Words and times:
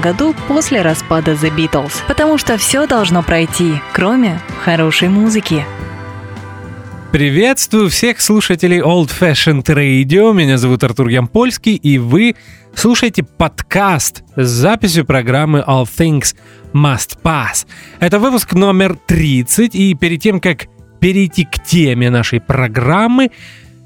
году 0.00 0.34
после 0.48 0.82
распада 0.82 1.32
The 1.32 1.54
Beatles. 1.54 1.92
Потому 2.06 2.38
что 2.38 2.56
все 2.58 2.86
должно 2.86 3.22
пройти, 3.22 3.74
кроме 3.92 4.40
хорошей 4.64 5.08
музыки. 5.08 5.64
Приветствую 7.12 7.88
всех 7.88 8.20
слушателей 8.20 8.80
Old 8.80 9.10
Fashioned 9.18 9.64
Radio. 9.64 10.34
Меня 10.34 10.58
зовут 10.58 10.84
Артур 10.84 11.08
Ямпольский, 11.08 11.74
и 11.74 11.98
вы 11.98 12.36
слушаете 12.74 13.22
подкаст 13.22 14.24
с 14.36 14.46
записью 14.46 15.04
программы 15.06 15.64
All 15.66 15.84
Things 15.84 16.36
Must 16.74 17.18
Pass. 17.22 17.66
Это 17.98 18.18
выпуск 18.18 18.52
номер 18.52 18.98
30, 19.06 19.74
и 19.74 19.94
перед 19.94 20.20
тем, 20.20 20.38
как 20.38 20.66
перейти 21.00 21.44
к 21.44 21.64
теме 21.64 22.10
нашей 22.10 22.40
программы, 22.40 23.30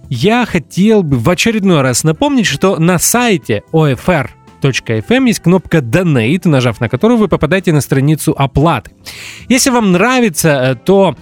я 0.08 0.44
хотел 0.44 1.02
бы 1.02 1.18
в 1.18 1.30
очередной 1.30 1.82
раз 1.82 2.04
напомнить, 2.04 2.46
что 2.46 2.78
на 2.78 2.98
сайте 2.98 3.62
OFR 3.72 4.30
FM 4.70 5.28
есть 5.28 5.40
кнопка 5.40 5.78
Donate, 5.78 6.48
нажав 6.48 6.80
на 6.80 6.88
которую 6.88 7.18
вы 7.18 7.28
попадаете 7.28 7.72
на 7.72 7.80
страницу 7.80 8.34
оплаты. 8.36 8.92
Если 9.48 9.70
вам 9.70 9.92
нравится 9.92 10.48
э, 10.48 10.74
то, 10.74 11.16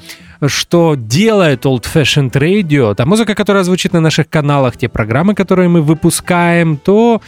что 0.47 0.95
делает 0.95 1.67
Old 1.67 1.87
Fashioned 1.93 2.33
Radio, 2.33 2.95
та 2.95 3.05
музыка, 3.05 3.35
которая 3.35 3.65
звучит 3.65 3.93
на 3.93 4.01
наших 4.01 4.29
каналах, 4.29 4.77
те 4.77 4.89
программы, 4.89 5.35
которые 5.35 5.69
мы 5.69 5.83
выпускаем, 5.83 6.77
то, 6.77 7.21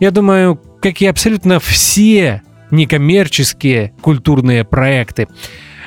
я 0.00 0.10
думаю, 0.10 0.60
как 0.80 1.00
и 1.02 1.06
абсолютно 1.06 1.60
все 1.60 2.42
некоммерческие 2.70 3.92
культурные 4.00 4.64
проекты, 4.64 5.28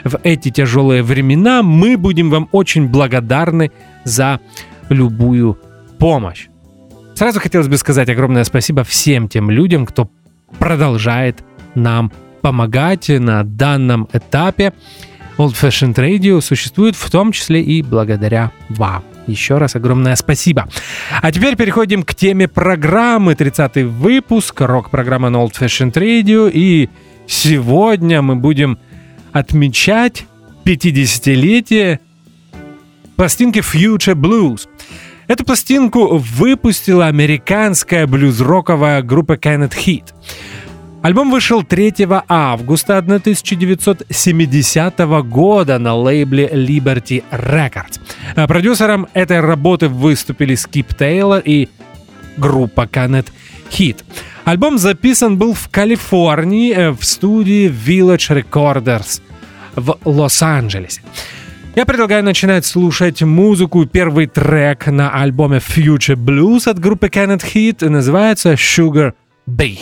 в 0.03 0.19
эти 0.23 0.49
тяжелые 0.49 1.03
времена 1.03 1.63
мы 1.63 1.97
будем 1.97 2.29
вам 2.29 2.49
очень 2.51 2.87
благодарны 2.87 3.71
за 4.03 4.39
любую 4.89 5.59
помощь. 5.99 6.50
Сразу 7.21 7.39
хотелось 7.39 7.67
бы 7.67 7.77
сказать 7.77 8.09
огромное 8.09 8.43
спасибо 8.43 8.83
всем 8.83 9.27
тем 9.27 9.51
людям, 9.51 9.85
кто 9.85 10.09
продолжает 10.57 11.43
нам 11.75 12.11
помогать 12.41 13.09
на 13.09 13.43
данном 13.43 14.09
этапе. 14.11 14.73
Old 15.37 15.51
Fashioned 15.53 15.93
Radio 15.93 16.41
существует 16.41 16.95
в 16.95 17.11
том 17.11 17.31
числе 17.31 17.61
и 17.61 17.83
благодаря 17.83 18.51
вам. 18.69 19.03
Еще 19.27 19.59
раз 19.59 19.75
огромное 19.75 20.15
спасибо. 20.15 20.67
А 21.21 21.31
теперь 21.31 21.55
переходим 21.55 22.01
к 22.01 22.15
теме 22.15 22.47
программы. 22.47 23.33
30-й 23.33 23.83
выпуск 23.83 24.59
рок-программы 24.59 25.29
на 25.29 25.37
Old 25.43 25.51
Fashioned 25.51 25.93
Radio. 25.93 26.49
И 26.51 26.89
сегодня 27.27 28.23
мы 28.23 28.35
будем 28.35 28.79
отмечать 29.31 30.25
50-летие 30.65 31.99
пластинки 33.15 33.59
Future 33.59 34.15
Blues. 34.15 34.67
Эту 35.31 35.45
пластинку 35.45 36.17
выпустила 36.17 37.07
американская 37.07 38.05
блюз-роковая 38.05 39.01
группа 39.01 39.37
Kenneth 39.37 39.71
Heat. 39.71 40.07
Альбом 41.03 41.31
вышел 41.31 41.63
3 41.63 42.05
августа 42.27 42.97
1970 42.97 44.99
года 45.29 45.79
на 45.79 45.95
лейбле 45.95 46.49
Liberty 46.51 47.23
Records. 47.31 48.01
А 48.35 48.45
продюсером 48.45 49.07
этой 49.13 49.39
работы 49.39 49.87
выступили 49.87 50.55
Скип 50.55 50.93
Тейлор 50.93 51.41
и 51.45 51.69
группа 52.35 52.81
Kenneth 52.81 53.29
Heat. 53.69 54.03
Альбом 54.43 54.77
записан 54.77 55.37
был 55.37 55.53
в 55.53 55.69
Калифорнии 55.69 56.73
э, 56.73 56.91
в 56.91 57.05
студии 57.05 57.69
Village 57.69 58.43
Recorders 58.43 59.21
в 59.77 59.97
Лос-Анджелесе. 60.03 61.01
Я 61.73 61.85
предлагаю 61.85 62.21
начинать 62.21 62.65
слушать 62.65 63.21
музыку. 63.21 63.85
Первый 63.85 64.27
трек 64.27 64.87
на 64.87 65.09
альбоме 65.21 65.59
Future 65.59 66.17
Blues 66.17 66.69
от 66.69 66.79
группы 66.79 67.07
Kenneth 67.07 67.45
Heat 67.53 67.87
называется 67.87 68.53
Sugar 68.53 69.13
Bee. 69.49 69.79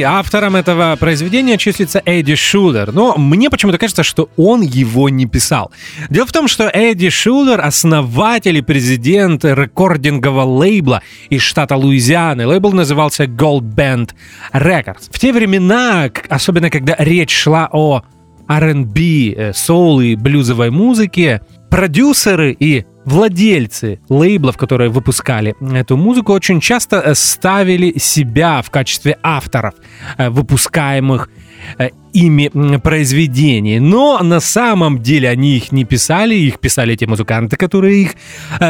Bee. 0.00 0.02
Автором 0.02 0.56
этого 0.56 0.96
произведения 0.98 1.58
числится 1.58 2.02
Эдди 2.04 2.34
Шулер. 2.34 2.92
Но 2.92 3.16
мне 3.16 3.50
почему-то 3.50 3.78
кажется, 3.78 4.02
что 4.02 4.30
он 4.36 4.62
его 4.62 5.08
не 5.08 5.26
писал. 5.26 5.70
Дело 6.08 6.26
в 6.26 6.32
том, 6.32 6.48
что 6.48 6.68
Эдди 6.68 7.10
Шулер— 7.10 7.60
основатель 7.62 8.56
и 8.56 8.62
президент 8.62 9.44
рекордингового 9.44 10.44
лейбла 10.44 11.02
из 11.28 11.42
штата 11.42 11.76
Луизианы. 11.76 12.46
Лейбл 12.46 12.72
назывался 12.72 13.24
Gold 13.24 13.74
Band 13.74 14.10
Records. 14.52 15.10
В 15.10 15.18
те 15.18 15.32
времена, 15.32 16.10
особенно 16.28 16.70
когда 16.70 16.96
речь 16.98 17.32
шла 17.32 17.68
о 17.72 18.02
R&B, 18.48 19.34
э, 19.36 19.52
соул 19.54 20.00
и 20.00 20.16
блюзовой 20.16 20.70
музыке, 20.70 21.40
продюсеры 21.70 22.54
и 22.58 22.84
владельцы 23.04 24.00
лейблов, 24.08 24.56
которые 24.56 24.90
выпускали 24.90 25.54
эту 25.72 25.96
музыку, 25.96 26.32
очень 26.32 26.60
часто 26.60 26.96
э, 27.00 27.14
ставили 27.14 27.98
себя 27.98 28.60
в 28.62 28.70
качестве 28.70 29.16
авторов 29.22 29.74
э, 30.18 30.28
выпускаемых 30.28 31.30
э, 31.78 31.90
ими 32.12 32.76
произведений. 32.78 33.78
Но 33.78 34.18
на 34.18 34.40
самом 34.40 35.00
деле 35.00 35.28
они 35.28 35.56
их 35.56 35.72
не 35.72 35.84
писали, 35.84 36.34
их 36.34 36.58
писали 36.58 36.96
те 36.96 37.06
музыканты, 37.06 37.56
которые 37.56 38.02
их 38.02 38.14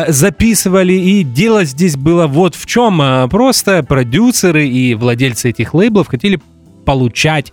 записывали. 0.08 0.92
И 0.92 1.24
дело 1.24 1.64
здесь 1.64 1.96
было 1.96 2.26
вот 2.26 2.54
в 2.54 2.66
чем. 2.66 3.28
Просто 3.30 3.82
продюсеры 3.82 4.68
и 4.68 4.94
владельцы 4.94 5.50
этих 5.50 5.72
лейблов 5.74 6.08
хотели 6.08 6.38
получать 6.84 7.52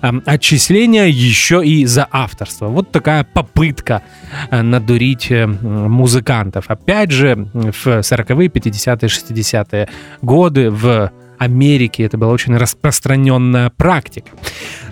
отчисления 0.00 1.06
еще 1.06 1.64
и 1.64 1.86
за 1.86 2.06
авторство. 2.10 2.68
Вот 2.68 2.92
такая 2.92 3.24
попытка 3.24 4.02
э, 4.50 4.60
надурить 4.62 5.30
э, 5.30 5.46
музыкантов. 5.46 6.66
Опять 6.68 7.10
же, 7.10 7.48
в 7.52 7.86
40-е, 7.86 8.48
50-е, 8.48 9.08
60-е 9.08 9.88
годы 10.22 10.70
в 10.70 11.10
Америке 11.38 12.04
это 12.04 12.16
была 12.18 12.32
очень 12.32 12.56
распространенная 12.56 13.70
практика. 13.70 14.30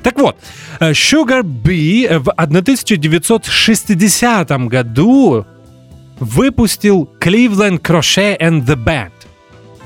Так 0.03 0.19
вот, 0.19 0.37
э, 0.81 0.91
Sugar 0.93 1.43
Bee 1.43 2.19
в 2.19 2.31
1960 2.31 4.51
году 4.69 5.47
выпустил 6.21 7.11
Cleveland 7.21 7.81
Crochet 7.81 8.39
and 8.41 8.65
the 8.65 8.77
Band. 8.77 9.11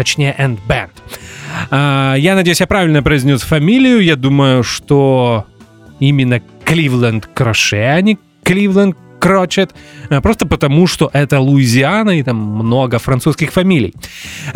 Точнее, 0.01 0.35
and 0.39 0.59
Band. 0.67 0.89
А, 1.71 2.15
я 2.15 2.35
надеюсь, 2.35 2.61
я 2.61 2.67
правильно 2.67 3.03
произнес 3.03 3.43
фамилию. 3.43 4.01
Я 4.01 4.17
думаю, 4.17 4.63
что 4.63 5.45
именно 5.99 6.41
Кливленд 6.65 7.27
Кроше, 7.35 7.77
а 7.77 8.01
не 8.01 8.19
Кливленд 8.43 8.97
Крочет, 9.19 9.75
а, 10.09 10.23
просто 10.23 10.47
потому, 10.47 10.87
что 10.87 11.11
это 11.13 11.39
Луизиана 11.39 12.19
и 12.19 12.23
там 12.23 12.39
много 12.39 12.99
французских 12.99 13.53
фамилий. 13.53 13.93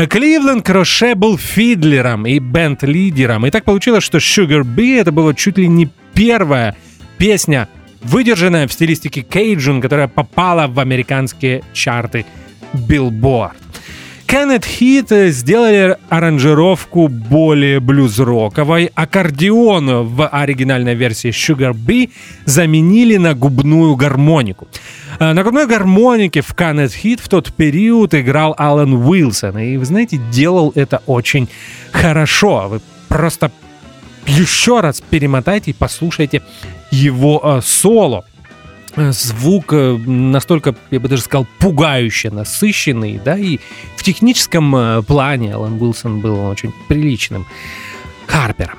Кливленд 0.09 0.65
Кроше 0.65 1.15
был 1.15 1.37
фидлером 1.37 2.25
и 2.25 2.39
бенд-лидером, 2.39 3.45
и 3.45 3.51
так 3.51 3.65
получилось, 3.65 4.03
что 4.03 4.17
Sugar 4.17 4.63
Bee 4.63 4.99
это 4.99 5.13
была 5.13 5.35
чуть 5.35 5.59
ли 5.59 5.69
не 5.69 5.91
первая 6.15 6.75
песня, 7.19 7.69
выдержанная 8.03 8.67
в 8.67 8.73
стилистике 8.73 9.21
кейджун, 9.21 9.83
которая 9.83 10.09
попала 10.09 10.69
в 10.69 10.81
американские 10.81 11.63
чарты 11.75 12.25
Billboard. 12.73 13.57
Кеннет 14.27 14.65
Хит 14.65 15.11
сделали 15.11 15.97
аранжировку 16.09 17.09
более 17.09 17.81
блюз-роковой. 17.81 18.91
Аккордеон 18.95 20.07
в 20.07 20.27
оригинальной 20.27 20.95
версии 20.95 21.31
Sugar 21.31 21.73
Bee 21.73 22.11
заменили 22.45 23.17
на 23.17 23.35
губную 23.35 23.97
гармонику. 23.97 24.69
Э, 25.19 25.33
на 25.33 25.43
губной 25.43 25.67
гармонике 25.67 26.41
в 26.41 26.55
Кеннет 26.55 26.93
Хит 26.93 27.21
в 27.21 27.29
тот 27.29 27.53
период 27.53 28.15
играл 28.15 28.55
Алан 28.59 28.95
Уилсон. 28.95 29.59
И, 29.59 29.77
вы 29.77 29.85
знаете, 29.85 30.19
делал 30.33 30.73
это 30.75 31.03
очень 31.07 31.49
хорошо. 31.93 32.67
Вы 32.69 32.81
просто 33.09 33.53
еще 34.27 34.81
раз 34.81 35.01
перемотайте 35.01 35.71
и 35.73 35.75
послушайте 35.75 36.43
его 36.91 37.41
э, 37.43 37.61
соло. 37.63 38.25
Э, 38.97 39.13
звук 39.13 39.73
э, 39.73 39.97
настолько, 40.07 40.75
я 40.91 41.01
бы 41.01 41.09
даже 41.09 41.23
сказал, 41.23 41.47
пугающе 41.59 42.31
насыщенный, 42.31 43.21
да, 43.25 43.37
и 43.37 43.59
в 43.97 44.03
техническом 44.03 44.75
э, 44.77 45.03
плане 45.03 45.55
Алан 45.55 45.81
Уилсон 45.81 46.21
был 46.21 46.49
очень 46.49 46.73
приличным 46.89 47.47
Харпером. 48.27 48.79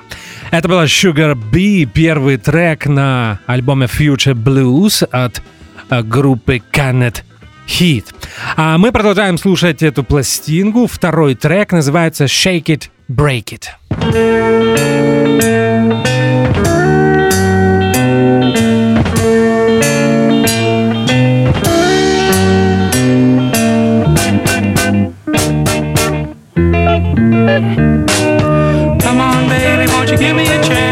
Это 0.50 0.68
была 0.68 0.84
Sugar 0.84 1.34
Bee, 1.34 1.84
первый 1.84 2.36
трек 2.38 2.86
на 2.86 3.40
альбоме 3.46 3.86
Future 3.86 4.34
Blues 4.34 5.04
от 5.10 5.42
группы 6.06 6.62
Canet 6.72 7.22
Heat. 7.66 8.06
А 8.56 8.78
мы 8.78 8.92
продолжаем 8.92 9.38
слушать 9.38 9.82
эту 9.82 10.04
пластинку. 10.04 10.86
Второй 10.86 11.34
трек 11.34 11.72
называется 11.72 12.24
Shake 12.24 12.66
It, 12.66 12.88
Break 13.08 13.58
It. 13.58 13.66
Come 27.56 29.18
on, 29.18 29.48
baby, 29.48 29.90
won't 29.90 30.10
you 30.10 30.18
give 30.18 30.36
me 30.36 30.44
a 30.44 30.62
chance? 30.62 30.85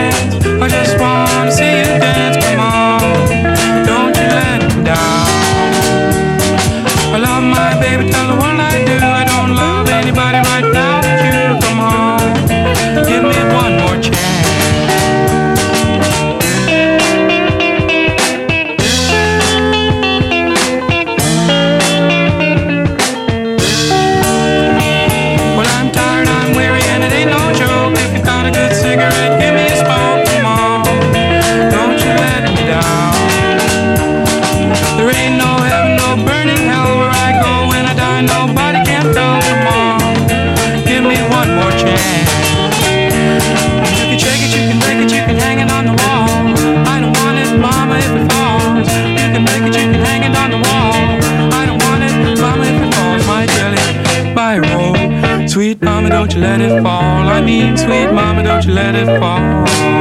You 56.34 56.40
let 56.40 56.60
it 56.60 56.82
fall. 56.82 57.28
I 57.28 57.40
mean, 57.40 57.76
sweet 57.76 58.10
mama, 58.12 58.42
don't 58.42 58.64
you 58.64 58.72
let 58.72 58.94
it 58.94 59.06
fall. 59.20 59.93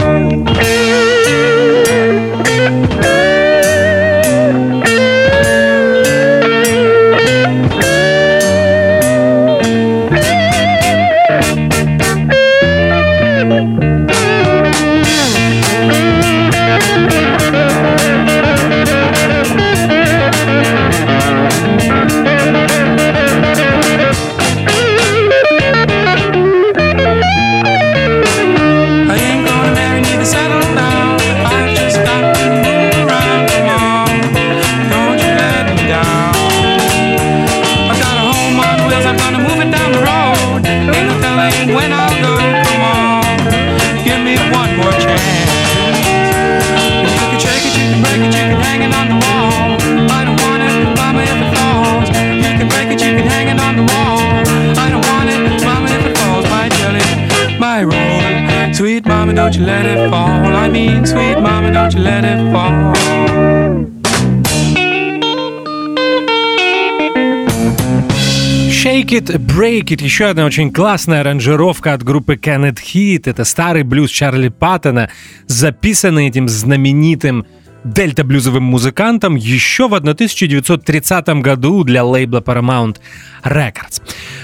It, 69.14 69.28
Break 69.38 69.90
It. 69.90 70.04
Еще 70.04 70.26
одна 70.26 70.44
очень 70.44 70.74
классная 70.74 71.22
аранжировка 71.22 71.94
от 71.94 72.02
группы 72.02 72.34
Kenneth 72.34 72.80
Heat. 72.80 73.30
Это 73.30 73.44
старый 73.44 73.84
блюз 73.84 74.10
Чарли 74.10 74.48
Паттона, 74.48 75.12
записанный 75.46 76.30
этим 76.30 76.48
знаменитым 76.48 77.46
дельта-блюзовым 77.84 78.64
музыкантом 78.64 79.36
еще 79.36 79.88
в 79.88 79.94
1930 79.94 81.28
году 81.42 81.84
для 81.84 82.04
лейбла 82.04 82.40
Paramount 82.40 82.98
Records. 83.44 84.02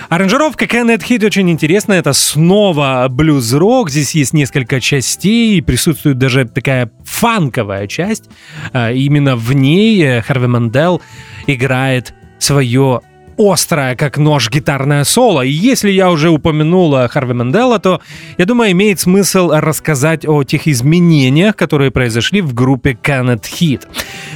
Аранжировка 0.07 0.65
Kenneth 0.65 1.01
Heat 1.01 1.25
очень 1.25 1.49
интересная. 1.49 1.97
Это 1.97 2.13
снова 2.13 3.07
блюз-рок. 3.09 3.89
Здесь 3.89 4.13
есть 4.13 4.33
несколько 4.33 4.79
частей. 4.79 5.63
Присутствует 5.63 6.19
даже 6.19 6.45
такая 6.45 6.91
фанковая 7.03 7.87
часть. 7.87 8.25
А, 8.71 8.91
именно 8.91 9.35
в 9.35 9.51
ней 9.51 10.21
Харви 10.21 10.45
Мандел 10.45 11.01
играет 11.47 12.13
свое 12.37 13.01
острая, 13.39 13.95
как 13.95 14.17
нож, 14.17 14.51
гитарное 14.51 15.05
соло. 15.05 15.41
И 15.41 15.49
если 15.49 15.89
я 15.89 16.11
уже 16.11 16.29
упомянула 16.29 17.07
Харви 17.07 17.33
Мандела, 17.33 17.79
то, 17.79 18.01
я 18.37 18.45
думаю, 18.45 18.73
имеет 18.73 18.99
смысл 18.99 19.51
рассказать 19.51 20.27
о 20.27 20.43
тех 20.43 20.67
изменениях, 20.67 21.55
которые 21.55 21.89
произошли 21.91 22.41
в 22.41 22.53
группе 22.53 22.97
Kenneth 23.01 23.43
Heat. 23.43 23.87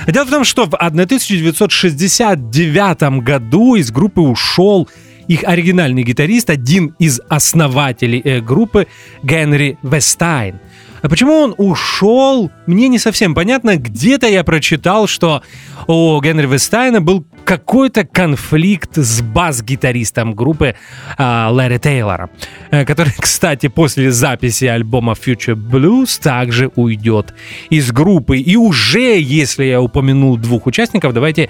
Дело 0.08 0.26
в 0.26 0.30
том, 0.30 0.46
что 0.46 0.66
в 0.66 0.76
1969 0.76 3.22
году 3.22 3.76
из 3.76 3.92
группы 3.92 4.22
ушел 4.22 4.88
их 5.28 5.44
оригинальный 5.44 6.04
гитарист, 6.04 6.50
один 6.50 6.96
из 7.00 7.20
основателей 7.30 8.22
э, 8.24 8.40
группы 8.40 8.88
Генри 9.22 9.78
Вестайн– 9.84 10.62
а 11.04 11.10
почему 11.10 11.34
он 11.34 11.54
ушел, 11.58 12.50
мне 12.66 12.88
не 12.88 12.98
совсем 12.98 13.36
понятно. 13.36 13.76
Где-то 13.76 14.26
я 14.26 14.46
прочитал, 14.46 15.08
что 15.08 15.44
у 15.86 16.20
Генри 16.22 16.48
Вестайна 16.48 17.02
был 17.02 17.26
какой-то 17.44 18.06
конфликт 18.06 18.98
с 18.98 19.22
бас-гитаристом 19.22 20.34
группы 20.34 20.76
э, 21.18 21.48
Ларри 21.50 21.80
Тейлора, 21.80 22.30
э, 22.72 22.86
который, 22.86 23.14
кстати, 23.20 23.68
после 23.68 24.12
записи 24.12 24.66
альбома 24.66 25.14
Future 25.14 25.56
Blues 25.56 26.22
также 26.22 26.72
уйдет 26.76 27.34
из 27.70 27.92
группы. 27.92 28.38
И 28.38 28.56
уже, 28.56 29.20
если 29.20 29.66
я 29.66 29.82
упомянул 29.82 30.38
двух 30.38 30.66
участников, 30.66 31.14
давайте 31.14 31.50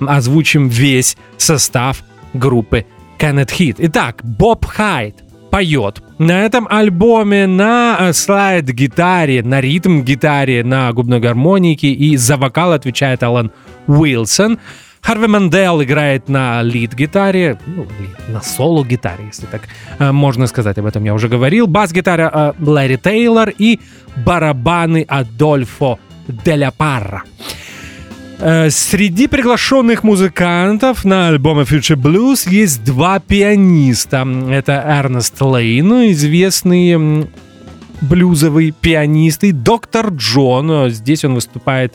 озвучим 0.00 0.68
весь 0.68 1.16
состав 1.36 2.02
группы 2.32 2.86
Kenneth 3.18 3.50
Heat. 3.50 3.76
Итак, 3.78 4.20
Боб 4.22 4.64
Хайт 4.64 5.22
поет. 5.52 6.02
На 6.18 6.44
этом 6.46 6.66
альбоме 6.68 7.46
на 7.46 7.98
э, 8.00 8.12
слайд-гитаре, 8.12 9.42
на 9.42 9.60
ритм-гитаре, 9.60 10.64
на 10.64 10.90
губной 10.92 11.20
гармонике 11.20 11.88
и 11.88 12.16
за 12.16 12.38
вокал 12.38 12.72
отвечает 12.72 13.22
Алан 13.22 13.52
Уилсон. 13.86 14.58
Харви 15.02 15.26
Мандел 15.26 15.82
играет 15.82 16.28
на 16.28 16.62
лид-гитаре, 16.62 17.58
ну, 17.66 17.86
на 18.28 18.40
соло-гитаре, 18.40 19.26
если 19.26 19.46
так 19.46 19.62
э, 19.98 20.12
можно 20.12 20.46
сказать, 20.46 20.78
об 20.78 20.86
этом 20.86 21.04
я 21.04 21.12
уже 21.12 21.28
говорил. 21.28 21.66
Бас-гитара 21.66 22.30
э, 22.32 22.64
Ларри 22.64 22.96
Тейлор 22.96 23.50
и 23.50 23.80
барабаны 24.24 25.04
Адольфо 25.08 25.98
Деля 26.28 26.70
Парра. 26.70 27.24
Э, 28.38 28.70
среди 28.70 29.26
приглашенных 29.26 30.04
музыкантов 30.04 31.04
на 31.04 31.28
альбоме 31.28 31.62
Future 31.62 31.96
Blues 31.96 32.48
есть 32.48 32.84
два 32.84 33.18
пианиста. 33.18 34.24
Это 34.50 34.84
Эрнест 34.86 35.40
Лейн, 35.42 36.12
известный 36.12 37.28
блюзовый 38.00 38.70
пианист, 38.70 39.42
и 39.42 39.50
доктор 39.50 40.10
Джон. 40.10 40.90
Здесь 40.90 41.24
он 41.24 41.34
выступает 41.34 41.94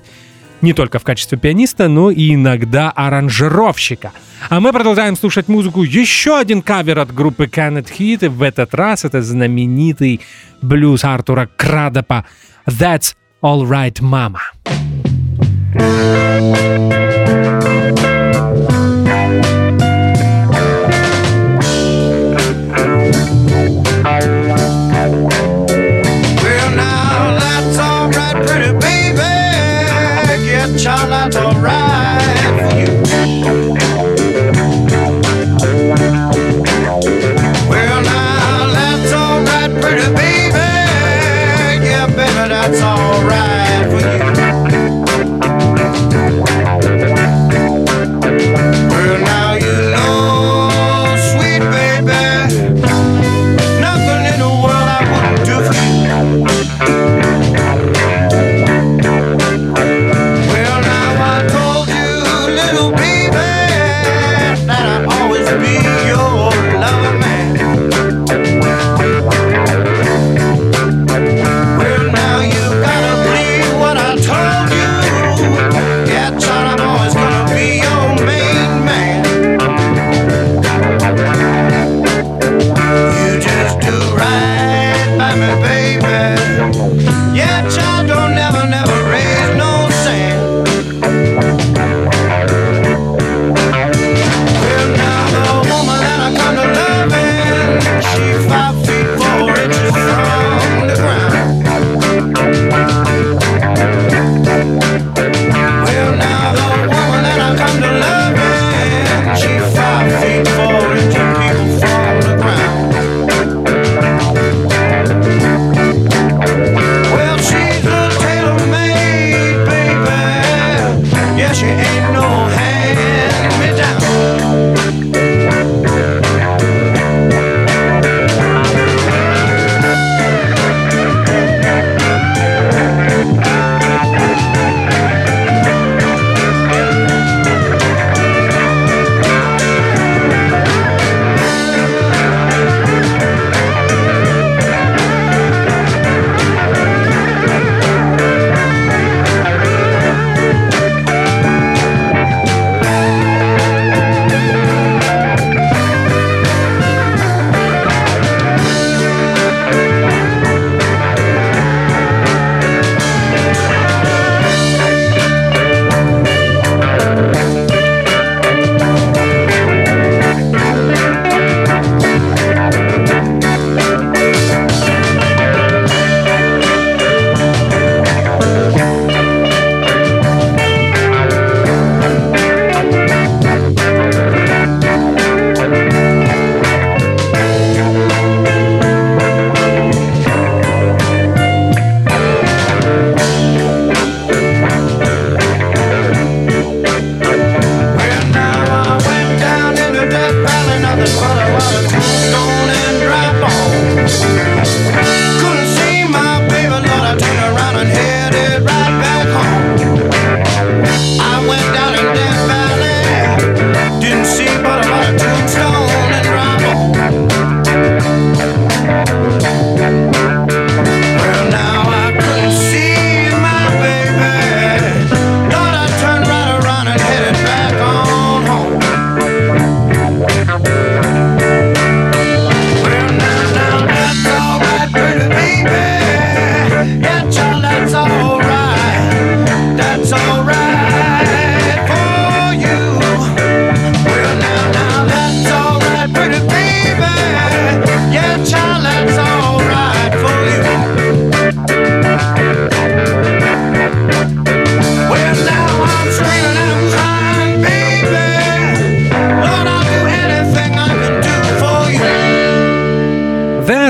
не 0.62 0.74
только 0.74 1.00
в 1.00 1.04
качестве 1.04 1.38
пианиста, 1.38 1.88
но 1.88 2.12
и 2.12 2.34
иногда 2.34 2.92
аранжировщика. 2.92 4.12
А 4.50 4.60
мы 4.60 4.72
продолжаем 4.72 5.16
слушать 5.16 5.48
музыку. 5.48 5.84
Еще 5.84 6.38
один 6.38 6.62
кавер 6.62 7.00
от 7.00 7.14
группы 7.14 7.46
Kenneth 7.46 7.90
Heat. 7.98 8.26
И 8.26 8.28
в 8.28 8.42
этот 8.42 8.74
раз 8.74 9.06
это 9.06 9.22
знаменитый 9.22 10.22
блюз 10.62 11.04
Артура 11.04 11.50
Крадопа 11.56 12.26
«That's 12.68 13.16
All 13.42 13.68
Right 13.68 14.02
Mama». 14.02 14.40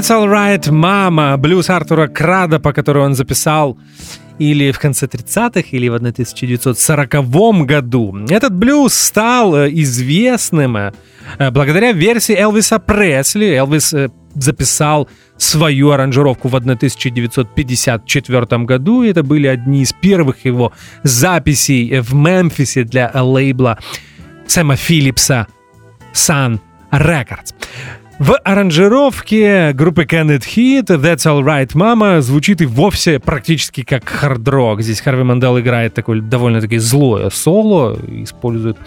That's 0.08 0.16
Alright, 0.16 0.70
Mama, 0.70 1.38
блюз 1.38 1.70
Артура 1.70 2.08
Крада, 2.08 2.60
по 2.60 2.72
которому 2.72 3.06
он 3.06 3.16
записал 3.16 3.78
или 4.40 4.72
в 4.72 4.80
конце 4.80 5.06
30-х, 5.06 5.68
или 5.72 5.90
в 5.90 5.96
1940 5.96 7.66
году. 7.66 8.16
Этот 8.30 8.56
блюз 8.56 8.94
стал 8.94 9.58
э, 9.58 9.70
известным 9.70 10.78
э, 10.78 10.94
благодаря 11.52 11.92
версии 11.92 12.34
Элвиса 12.34 12.80
Пресли. 12.80 13.48
Элвис 13.48 13.94
э, 13.94 14.10
записал 14.36 15.10
свою 15.36 15.92
аранжировку 15.92 16.48
в 16.48 16.56
1954 16.56 18.64
году. 18.64 19.04
И 19.04 19.10
это 19.10 19.24
были 19.24 19.48
одни 19.48 19.82
из 19.82 19.92
первых 19.92 20.46
его 20.46 20.72
записей 21.04 22.00
в 22.00 22.14
Мемфисе 22.14 22.86
для 22.86 23.12
лейбла 23.14 23.78
Сэма 24.48 24.78
Филлипса 24.78 25.48
Sun 26.14 26.62
Records. 26.94 27.54
В 28.20 28.36
аранжировке 28.44 29.74
группы 29.74 30.04
Candid 30.06 30.42
Heat 30.42 30.86
That's 30.86 31.26
Alright 31.26 31.74
Mama 31.74 32.20
звучит 32.22 32.62
и 32.62 32.66
вовсе 32.66 33.20
практически 33.20 33.84
как 33.84 34.10
хард-рок. 34.10 34.82
Здесь 34.82 35.02
Харви 35.02 35.22
Мандел 35.22 35.60
играет 35.60 35.94
такое 35.94 36.22
довольно-таки 36.22 36.80
злое 36.80 37.30
соло, 37.30 37.96
использует 38.08 38.78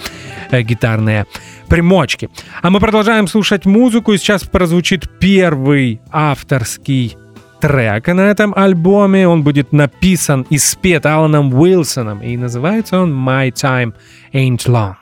э, 0.50 0.62
гитарные 0.62 1.26
примочки. 1.68 2.28
А 2.60 2.70
мы 2.70 2.80
продолжаем 2.80 3.28
слушать 3.28 3.66
музыку, 3.66 4.12
и 4.12 4.18
сейчас 4.18 4.42
прозвучит 4.42 5.08
первый 5.20 6.00
авторский 6.10 7.16
трек 7.60 8.08
на 8.08 8.22
этом 8.22 8.52
альбоме. 8.56 9.28
Он 9.28 9.44
будет 9.44 9.72
написан 9.72 10.44
и 10.50 10.58
спет 10.58 11.06
Аланом 11.06 11.54
Уилсоном, 11.54 12.20
и 12.20 12.36
называется 12.36 12.98
он 12.98 13.12
My 13.12 13.52
Time 13.52 13.94
Ain't 14.32 14.66
Long. 14.66 14.96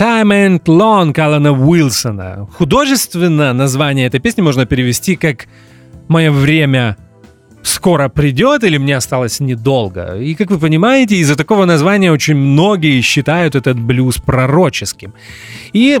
And 0.00 0.60
Long 0.66 1.18
Алана 1.18 1.52
Уилсона. 1.52 2.46
Художественно 2.58 3.52
название 3.54 4.06
этой 4.06 4.20
песни 4.20 4.42
можно 4.42 4.66
перевести 4.66 5.16
как 5.16 5.46
«Мое 6.08 6.30
время 6.30 6.96
скоро 7.62 8.08
придет» 8.10 8.62
или 8.64 8.76
«Мне 8.76 8.96
осталось 8.96 9.40
недолго». 9.40 10.18
И, 10.18 10.34
как 10.34 10.50
вы 10.50 10.58
понимаете, 10.58 11.16
из-за 11.16 11.34
такого 11.34 11.64
названия 11.64 12.12
очень 12.12 12.36
многие 12.36 13.00
считают 13.00 13.54
этот 13.54 13.80
блюз 13.80 14.18
пророческим. 14.18 15.14
И 15.72 15.98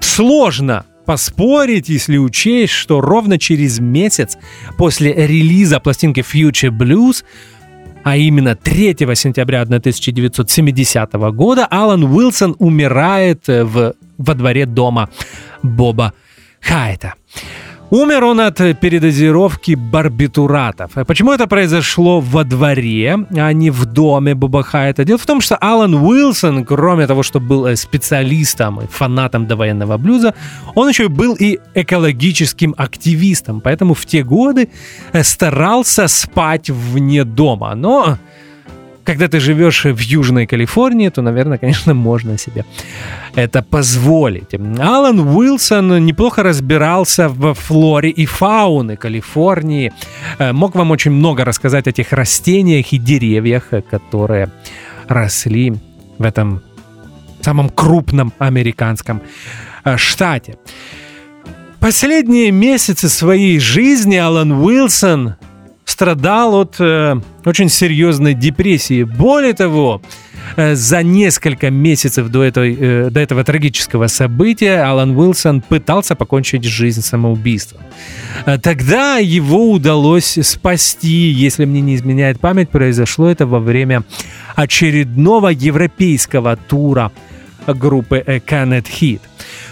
сложно 0.00 0.84
поспорить, 1.06 1.88
если 1.88 2.16
учесть, 2.16 2.72
что 2.72 3.00
ровно 3.00 3.38
через 3.38 3.78
месяц 3.78 4.36
после 4.76 5.12
релиза 5.12 5.78
пластинки 5.78 6.20
Future 6.20 6.70
Blues 6.70 7.24
а 8.04 8.16
именно 8.16 8.54
3 8.54 8.96
сентября 9.16 9.62
1970 9.62 11.12
года 11.32 11.66
Алан 11.66 12.04
Уилсон 12.04 12.54
умирает 12.58 13.48
в, 13.48 13.94
во 14.18 14.34
дворе 14.34 14.66
дома 14.66 15.08
Боба 15.62 16.12
Хайта. 16.60 17.14
Умер 17.90 18.24
он 18.24 18.40
от 18.40 18.56
передозировки 18.80 19.74
барбитуратов. 19.74 20.92
Почему 21.06 21.32
это 21.32 21.46
произошло 21.46 22.20
во 22.20 22.44
дворе, 22.44 23.18
а 23.36 23.52
не 23.52 23.70
в 23.70 23.84
доме 23.84 24.34
Боба 24.34 24.62
Хайта? 24.62 25.04
Дело 25.04 25.18
в 25.18 25.26
том, 25.26 25.40
что 25.40 25.56
Алан 25.56 25.94
Уилсон, 25.94 26.64
кроме 26.64 27.06
того, 27.06 27.22
что 27.22 27.40
был 27.40 27.66
э, 27.66 27.76
специалистом 27.76 28.80
и 28.80 28.86
фанатом 28.86 29.46
довоенного 29.46 29.98
блюза, 29.98 30.34
он 30.74 30.88
еще 30.88 31.08
был 31.08 31.36
и 31.38 31.58
экологическим 31.74 32.74
активистом. 32.76 33.60
Поэтому 33.60 33.94
в 33.94 34.06
те 34.06 34.22
годы 34.24 34.70
э, 35.12 35.22
старался 35.22 36.08
спать 36.08 36.70
вне 36.70 37.24
дома. 37.24 37.74
Но 37.74 38.18
когда 39.04 39.28
ты 39.28 39.40
живешь 39.40 39.84
в 39.84 40.00
Южной 40.00 40.46
Калифорнии, 40.46 41.10
то, 41.10 41.22
наверное, 41.22 41.58
конечно, 41.58 41.94
можно 42.08 42.38
себе 42.38 42.64
это 43.34 43.62
позволить. 43.62 44.54
Алан 44.54 45.20
Уилсон 45.20 46.04
неплохо 46.04 46.42
разбирался 46.42 47.28
в 47.28 47.54
флоре 47.54 48.10
и 48.10 48.26
фауне 48.26 48.96
Калифорнии. 48.96 49.92
Э, 50.38 50.52
мог 50.52 50.74
вам 50.74 50.90
очень 50.90 51.12
много 51.12 51.44
рассказать 51.44 51.86
о 51.86 51.92
тех 51.92 52.12
растениях 52.12 52.92
и 52.92 52.98
деревьях, 52.98 53.70
которые 53.90 54.48
росли 55.08 55.74
в 56.18 56.22
этом 56.22 56.62
самом 57.40 57.68
крупном 57.68 58.32
американском 58.38 59.20
э, 59.84 59.96
штате. 59.96 60.56
Последние 61.80 62.50
месяцы 62.50 63.10
своей 63.10 63.58
жизни 63.58 64.16
Алан 64.16 64.52
Уилсон 64.52 65.34
страдал 65.84 66.54
от 66.54 66.76
э, 66.80 67.16
очень 67.44 67.68
серьезной 67.68 68.34
депрессии. 68.34 69.02
Более 69.04 69.52
того, 69.52 70.00
э, 70.56 70.74
за 70.74 71.02
несколько 71.02 71.70
месяцев 71.70 72.28
до, 72.28 72.42
этой, 72.42 72.76
э, 72.78 73.10
до 73.10 73.20
этого 73.20 73.44
трагического 73.44 74.06
события 74.08 74.82
Алан 74.82 75.16
Уилсон 75.16 75.60
пытался 75.60 76.14
покончить 76.14 76.64
жизнь 76.64 77.02
самоубийством. 77.02 77.82
Э, 78.46 78.58
тогда 78.58 79.18
его 79.18 79.70
удалось 79.70 80.38
спасти, 80.42 81.30
если 81.30 81.64
мне 81.66 81.80
не 81.80 81.96
изменяет 81.96 82.40
память, 82.40 82.70
произошло 82.70 83.28
это 83.28 83.46
во 83.46 83.60
время 83.60 84.04
очередного 84.56 85.48
европейского 85.48 86.56
тура 86.56 87.12
группы 87.66 88.22
Canet 88.26 88.86
Hit. 89.00 89.20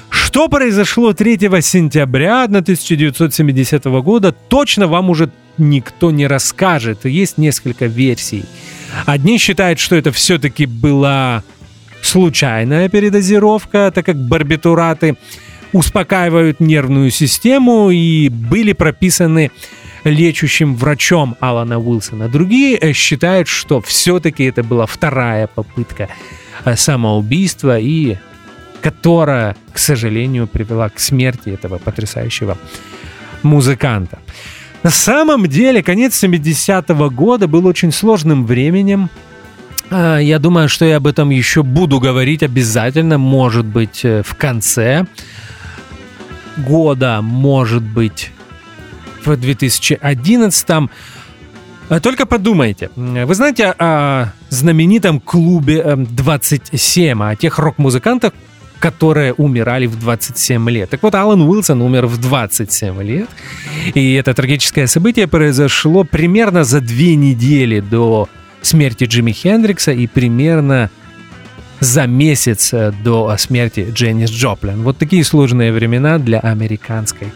Что 0.08 0.48
произошло 0.48 1.14
3 1.14 1.38
сентября 1.62 2.44
1970 2.44 3.84
года, 4.02 4.32
точно 4.32 4.86
вам 4.86 5.10
уже 5.10 5.30
никто 5.58 6.10
не 6.10 6.26
расскажет. 6.26 7.04
Есть 7.04 7.38
несколько 7.38 7.86
версий. 7.86 8.44
Одни 9.06 9.38
считают, 9.38 9.78
что 9.78 9.96
это 9.96 10.12
все-таки 10.12 10.66
была 10.66 11.42
случайная 12.02 12.88
передозировка, 12.88 13.90
так 13.94 14.06
как 14.06 14.16
барбитураты 14.16 15.16
успокаивают 15.72 16.60
нервную 16.60 17.10
систему 17.10 17.90
и 17.90 18.28
были 18.28 18.72
прописаны 18.72 19.50
лечащим 20.04 20.76
врачом 20.76 21.36
Алана 21.40 21.78
Уилсона. 21.78 22.28
Другие 22.28 22.76
э, 22.76 22.92
считают, 22.92 23.48
что 23.48 23.80
все-таки 23.80 24.44
это 24.44 24.62
была 24.62 24.86
вторая 24.86 25.46
попытка 25.46 26.08
э, 26.64 26.76
самоубийства 26.76 27.78
и 27.78 28.16
которая, 28.82 29.56
к 29.72 29.78
сожалению, 29.78 30.48
привела 30.48 30.88
к 30.88 30.98
смерти 30.98 31.50
этого 31.50 31.78
потрясающего 31.78 32.58
музыканта. 33.42 34.18
На 34.82 34.90
самом 34.90 35.46
деле, 35.46 35.82
конец 35.82 36.22
70-го 36.22 37.10
года 37.10 37.46
был 37.46 37.66
очень 37.66 37.92
сложным 37.92 38.46
временем. 38.46 39.10
А, 39.90 40.18
я 40.18 40.38
думаю, 40.38 40.68
что 40.68 40.84
я 40.84 40.96
об 40.96 41.06
этом 41.06 41.30
еще 41.30 41.62
буду 41.62 42.00
говорить 42.00 42.42
обязательно, 42.42 43.18
может 43.18 43.64
быть, 43.64 44.04
э, 44.04 44.22
в 44.24 44.34
конце 44.34 45.06
года, 46.56 47.20
может 47.22 47.82
быть, 47.82 48.32
в 49.24 49.36
2011 49.36 50.90
а, 51.88 52.00
только 52.00 52.26
подумайте. 52.26 52.90
Вы 52.96 53.34
знаете 53.34 53.74
о 53.78 54.32
знаменитом 54.48 55.20
клубе 55.20 55.94
27, 55.96 57.22
о 57.22 57.36
тех 57.36 57.58
рок-музыкантах, 57.58 58.32
которые 58.82 59.32
умирали 59.32 59.86
в 59.86 59.96
27 59.96 60.68
лет. 60.68 60.90
Так 60.90 61.04
вот, 61.04 61.14
Алан 61.14 61.40
Уилсон 61.40 61.80
умер 61.82 62.06
в 62.06 62.20
27 62.20 63.00
лет, 63.00 63.28
и 63.94 64.14
это 64.14 64.34
трагическое 64.34 64.88
событие 64.88 65.28
произошло 65.28 66.02
примерно 66.02 66.64
за 66.64 66.80
две 66.80 67.14
недели 67.14 67.78
до 67.78 68.28
смерти 68.60 69.04
Джимми 69.04 69.30
Хендрикса 69.30 69.92
и 69.92 70.08
примерно 70.08 70.90
за 71.78 72.08
месяц 72.08 72.74
э, 72.74 72.92
до 73.04 73.36
смерти 73.38 73.86
Дженнис 73.92 74.30
Джоплин. 74.30 74.82
Вот 74.82 74.98
такие 74.98 75.22
сложные 75.22 75.72
времена 75.72 76.18
для 76.18 76.40
американской 76.40 77.32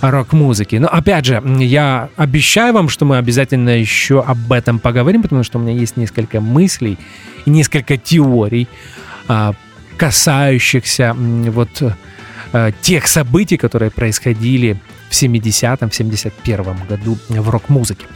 рок-музыки. 0.00 0.74
Но 0.74 0.88
опять 0.88 1.24
же, 1.24 1.40
я 1.60 2.08
обещаю 2.16 2.74
вам, 2.74 2.88
что 2.88 3.04
мы 3.04 3.18
обязательно 3.18 3.78
еще 3.78 4.22
об 4.22 4.50
этом 4.50 4.80
поговорим, 4.80 5.22
потому 5.22 5.44
что 5.44 5.58
у 5.58 5.62
меня 5.62 5.72
есть 5.72 5.96
несколько 5.96 6.40
мыслей 6.40 6.98
и 7.46 7.50
несколько 7.50 7.96
теорий 7.96 8.66
а, 9.28 9.54
касающихся 10.00 11.14
вот 11.14 11.82
э, 12.52 12.72
тех 12.80 13.06
событий, 13.06 13.58
которые 13.58 13.90
происходили 13.90 14.78
в 15.10 15.12
70-м, 15.12 15.90
71-м 15.90 16.86
году 16.88 17.18
в 17.28 17.50
рок-музыке. 17.50 18.06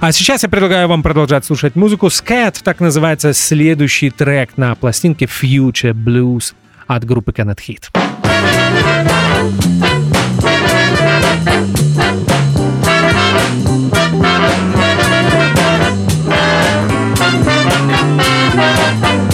А 0.00 0.12
сейчас 0.12 0.44
я 0.44 0.48
предлагаю 0.48 0.88
вам 0.88 1.02
продолжать 1.02 1.44
слушать 1.44 1.76
музыку. 1.76 2.06
Scat, 2.06 2.62
так 2.64 2.80
называется 2.80 3.34
следующий 3.34 4.08
трек 4.08 4.56
на 4.56 4.74
пластинке 4.76 5.26
Future 5.26 5.92
Blues 5.92 6.54
от 6.86 7.04
группы 7.04 7.32
Cannot 7.32 7.58
Hit. 7.58 7.90
and 18.58 19.04
a 19.04 19.25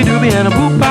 Dooby 0.00 0.30
Dooby 0.30 0.32
and 0.32 0.48
a 0.48 0.50
boop. 0.50 0.89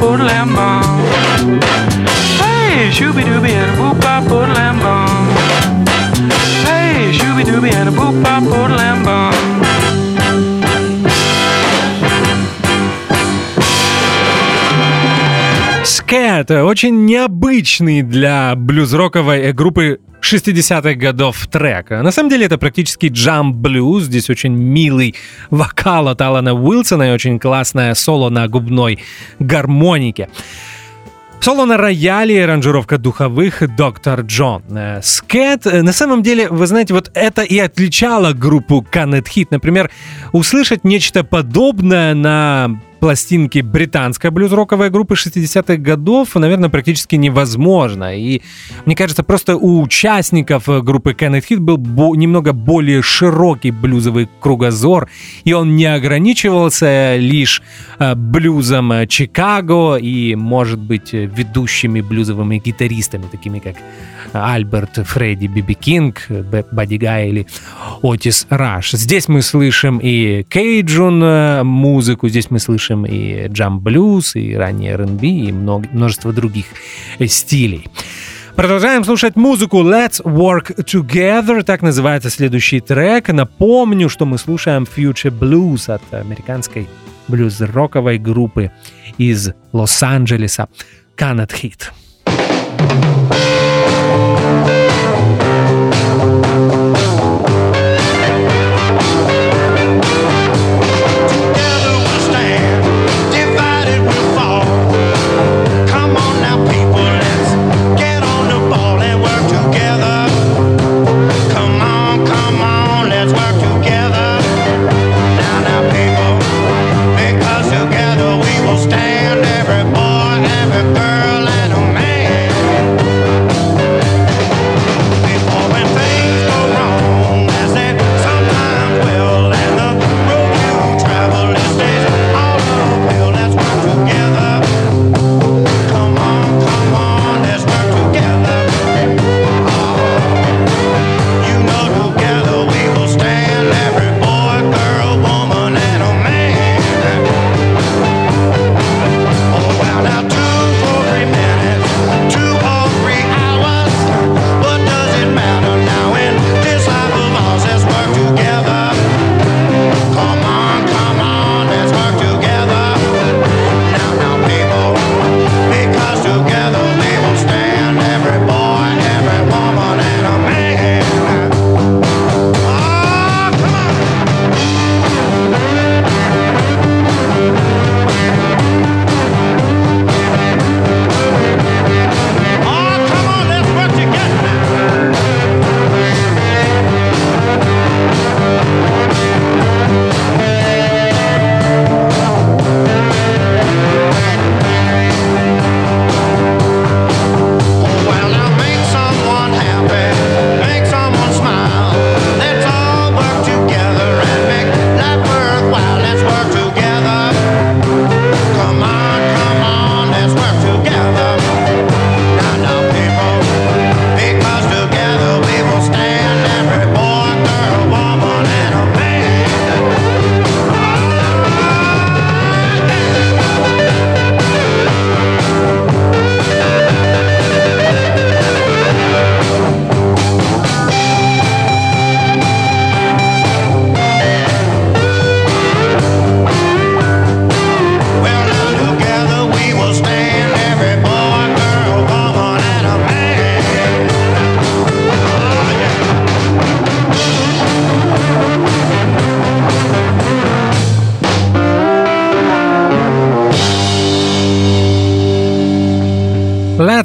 Lamb 0.00 0.54
bum. 0.54 1.10
Hey, 2.40 2.90
shooby 2.90 3.22
dooby 3.22 3.50
and 3.50 3.70
a 3.70 3.74
boop 3.76 4.00
bop 4.00 4.24
boodle 4.24 4.54
lamb 4.54 4.78
bum. 4.78 5.26
Hey, 6.64 7.12
shooby 7.12 7.44
dooby 7.44 7.72
and 7.72 7.88
a 7.88 7.92
boop 7.92 8.22
bop 8.22 8.42
boodle 8.42 8.76
lamb 8.76 9.04
bum. 9.04 9.34
Scat 15.84 16.50
очень 16.50 17.04
необычный 17.04 18.02
для 18.02 18.54
блюз-роковой 18.56 19.52
группы 19.52 20.00
60-х 20.24 20.94
годов 20.94 21.46
трек. 21.48 21.90
На 21.90 22.10
самом 22.10 22.30
деле 22.30 22.46
это 22.46 22.58
практически 22.58 23.06
джамп-блюз. 23.06 24.04
Здесь 24.04 24.30
очень 24.30 24.52
милый 24.52 25.14
вокал 25.50 26.08
от 26.08 26.20
Алана 26.22 26.54
Уилсона 26.54 27.10
и 27.10 27.12
очень 27.12 27.38
классное 27.38 27.94
соло 27.94 28.30
на 28.30 28.48
губной 28.48 28.98
гармонике. 29.38 30.28
Соло 31.40 31.66
на 31.66 31.76
рояле 31.76 32.42
аранжировка 32.42 32.96
духовых 32.96 33.76
Доктор 33.76 34.22
Джон. 34.22 34.62
Э, 34.70 35.00
Скэт, 35.02 35.66
э, 35.66 35.82
на 35.82 35.92
самом 35.92 36.22
деле, 36.22 36.48
вы 36.48 36.66
знаете, 36.66 36.94
вот 36.94 37.10
это 37.12 37.42
и 37.42 37.58
отличало 37.58 38.32
группу 38.32 38.82
Canet 38.90 39.26
Hit. 39.26 39.48
Например, 39.50 39.90
услышать 40.32 40.84
нечто 40.84 41.22
подобное 41.22 42.14
на 42.14 42.80
пластинки 43.04 43.58
британской 43.58 44.30
блюз-роковой 44.30 44.88
группы 44.88 45.12
60-х 45.14 45.76
годов, 45.76 46.34
наверное, 46.36 46.70
практически 46.70 47.16
невозможно. 47.16 48.16
И 48.16 48.40
мне 48.86 48.96
кажется, 48.96 49.22
просто 49.22 49.58
у 49.58 49.82
участников 49.82 50.70
э, 50.70 50.80
группы 50.80 51.12
Kenneth 51.12 51.44
Hit 51.50 51.58
был 51.58 51.76
бо- 51.76 52.14
немного 52.16 52.54
более 52.54 53.02
широкий 53.02 53.72
блюзовый 53.72 54.26
кругозор, 54.40 55.10
и 55.44 55.52
он 55.52 55.76
не 55.76 55.84
ограничивался 55.84 57.16
лишь 57.16 57.60
э, 57.98 58.14
блюзом 58.14 58.90
э, 58.92 59.06
Чикаго 59.06 59.96
и, 59.96 60.34
может 60.34 60.80
быть, 60.80 61.12
э, 61.12 61.26
ведущими 61.26 62.00
блюзовыми 62.00 62.56
гитаристами, 62.56 63.24
такими 63.30 63.58
как 63.58 63.76
Альберт, 64.34 65.06
Фредди, 65.06 65.46
Биби 65.46 65.74
Кинг, 65.74 66.26
Б- 66.28 66.64
Бадди 66.70 66.96
Гай 66.96 67.28
или 67.28 67.46
Отис 68.02 68.46
Раш. 68.50 68.92
Здесь 68.92 69.28
мы 69.28 69.42
слышим 69.42 69.98
и 70.02 70.42
кейджун 70.44 71.22
э, 71.22 71.62
музыку, 71.62 72.28
здесь 72.28 72.50
мы 72.50 72.58
слышим 72.58 73.04
и 73.06 73.48
джам-блюз, 73.48 74.36
и 74.36 74.54
ранний 74.54 74.88
R&B, 74.88 75.26
и 75.26 75.52
множество 75.52 76.32
других 76.32 76.66
стилей. 77.26 77.86
Продолжаем 78.56 79.02
слушать 79.04 79.34
музыку 79.34 79.78
Let's 79.82 80.22
Work 80.22 80.84
Together, 80.84 81.62
так 81.64 81.82
называется 81.82 82.30
следующий 82.30 82.78
трек. 82.80 83.28
Напомню, 83.28 84.08
что 84.08 84.26
мы 84.26 84.38
слушаем 84.38 84.84
Future 84.84 85.36
Blues 85.36 85.90
от 85.92 86.02
американской 86.14 86.86
блюз-роковой 87.26 88.18
группы 88.18 88.70
из 89.18 89.50
Лос-Анджелеса 89.72 90.68
Canet 91.16 91.50
Hit. 91.50 91.90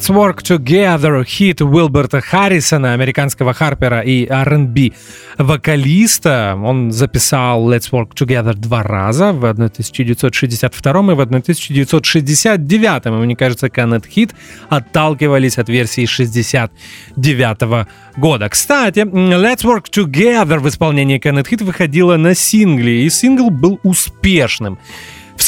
Let's 0.10 0.16
Work 0.16 0.42
Together, 0.42 1.24
хит 1.24 1.62
Уилберта 1.62 2.20
Харрисона, 2.20 2.94
американского 2.94 3.54
Харпера 3.54 4.02
и 4.02 4.26
R&B 4.28 4.92
вокалиста. 5.38 6.60
Он 6.60 6.92
записал 6.92 7.72
Let's 7.72 7.92
Work 7.92 8.16
Together 8.16 8.56
два 8.56 8.82
раза, 8.82 9.32
в 9.34 9.46
1962 9.46 10.92
и 10.92 11.16
в 11.16 11.20
1969. 11.20 13.06
И 13.06 13.10
мне 13.10 13.36
кажется, 13.36 13.68
Canet 13.68 14.06
Hit 14.16 14.32
отталкивались 14.70 15.60
от 15.60 15.70
версии 15.70 16.08
69 16.08 17.88
года. 18.18 18.50
Кстати, 18.50 19.00
Let's 19.02 19.64
Work 19.64 19.92
Together 19.92 20.58
в 20.58 20.68
исполнении 20.68 21.20
Canet 21.20 21.48
Hit 21.48 21.64
выходила 21.64 22.18
на 22.18 22.34
сингле, 22.34 23.06
и 23.06 23.10
сингл 23.12 23.52
был 23.52 23.80
успешным. 23.84 24.80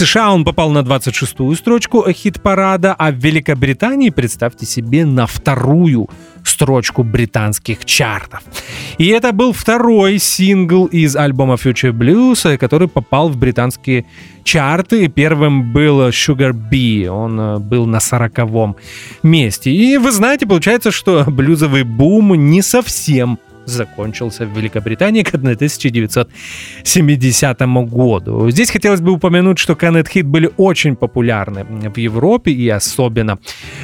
США 0.01 0.33
он 0.33 0.43
попал 0.43 0.71
на 0.71 0.79
26-ю 0.79 1.55
строчку 1.55 2.11
хит-парада, 2.11 2.95
а 2.97 3.11
в 3.11 3.15
Великобритании, 3.15 4.09
представьте 4.09 4.65
себе, 4.65 5.05
на 5.05 5.27
вторую 5.27 6.09
строчку 6.43 7.03
британских 7.03 7.85
чартов. 7.85 8.41
И 8.97 9.07
это 9.09 9.31
был 9.31 9.53
второй 9.53 10.17
сингл 10.17 10.85
из 10.85 11.15
альбома 11.15 11.53
Future 11.53 11.91
Blues, 11.91 12.57
который 12.57 12.87
попал 12.87 13.29
в 13.29 13.37
британские 13.37 14.05
чарты. 14.43 15.07
Первым 15.07 15.71
был 15.71 16.07
Sugar 16.09 16.51
Bee, 16.51 17.07
он 17.07 17.39
э, 17.39 17.59
был 17.59 17.85
на 17.85 17.99
сороковом 17.99 18.77
месте. 19.21 19.69
И 19.69 19.97
вы 19.97 20.11
знаете, 20.11 20.47
получается, 20.47 20.89
что 20.89 21.25
блюзовый 21.27 21.83
бум 21.83 22.33
не 22.49 22.63
совсем 22.63 23.37
закончился 23.65 24.45
в 24.45 24.57
Великобритании 24.57 25.23
к 25.23 25.33
1970 25.33 27.61
году. 27.89 28.49
Здесь 28.49 28.71
хотелось 28.71 29.01
бы 29.01 29.11
упомянуть, 29.11 29.59
что 29.59 29.73
Cannet 29.73 30.07
Hit 30.13 30.23
были 30.23 30.49
очень 30.57 30.95
популярны 30.95 31.63
в 31.63 31.97
Европе 31.97 32.51
и 32.51 32.69
особенно 32.69 33.37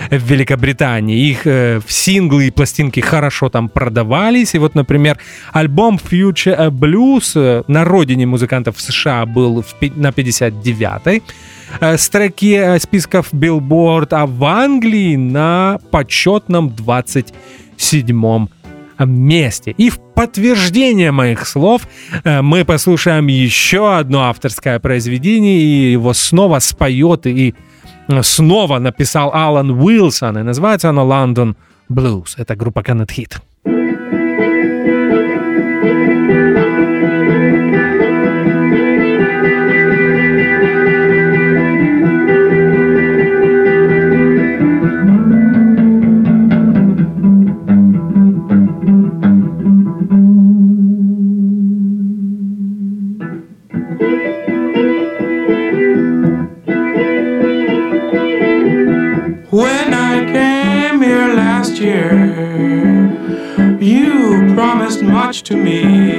в 0.09 0.31
Великобритании. 0.31 1.29
Их 1.29 1.45
э, 1.45 1.81
синглы 1.87 2.47
и 2.47 2.51
пластинки 2.51 2.99
хорошо 2.99 3.49
там 3.49 3.69
продавались. 3.69 4.55
И 4.55 4.59
вот, 4.59 4.75
например, 4.75 5.17
альбом 5.53 5.97
Future 5.97 6.69
Blues 6.69 7.33
э, 7.35 7.63
на 7.67 7.83
родине 7.83 8.25
музыкантов 8.25 8.77
в 8.77 8.81
США 8.81 9.25
был 9.25 9.61
в, 9.61 9.75
на 9.95 10.09
59-й 10.09 11.23
э, 11.79 11.97
строке 11.97 12.55
э, 12.55 12.79
списков 12.79 13.33
Billboard, 13.33 14.07
а 14.11 14.25
в 14.25 14.43
Англии 14.43 15.15
на 15.15 15.79
почетном 15.91 16.69
27-м 16.69 18.49
месте. 19.05 19.71
И 19.77 19.89
в 19.89 19.99
подтверждение 20.15 21.11
моих 21.11 21.45
слов 21.47 21.87
э, 22.23 22.41
мы 22.41 22.65
послушаем 22.65 23.27
еще 23.27 23.95
одно 23.95 24.23
авторское 24.23 24.79
произведение, 24.79 25.59
и 25.59 25.91
его 25.91 26.13
снова 26.13 26.59
споет 26.59 27.27
и 27.27 27.53
э, 28.07 28.23
снова 28.23 28.79
написал 28.79 29.31
Алан 29.33 29.71
Уилсон, 29.71 30.39
и 30.39 30.43
называется 30.43 30.89
оно 30.89 31.05
«London 31.05 31.55
Blues». 31.89 32.35
Это 32.37 32.55
группа 32.55 32.79
Canet 32.79 33.09
Hit. 33.09 33.86
Much 65.27 65.43
to 65.43 65.57
me. 65.57 66.16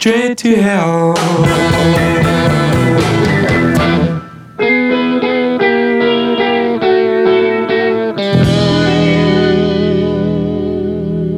Straight 0.00 0.38
to 0.38 0.56
hell. 0.56 1.14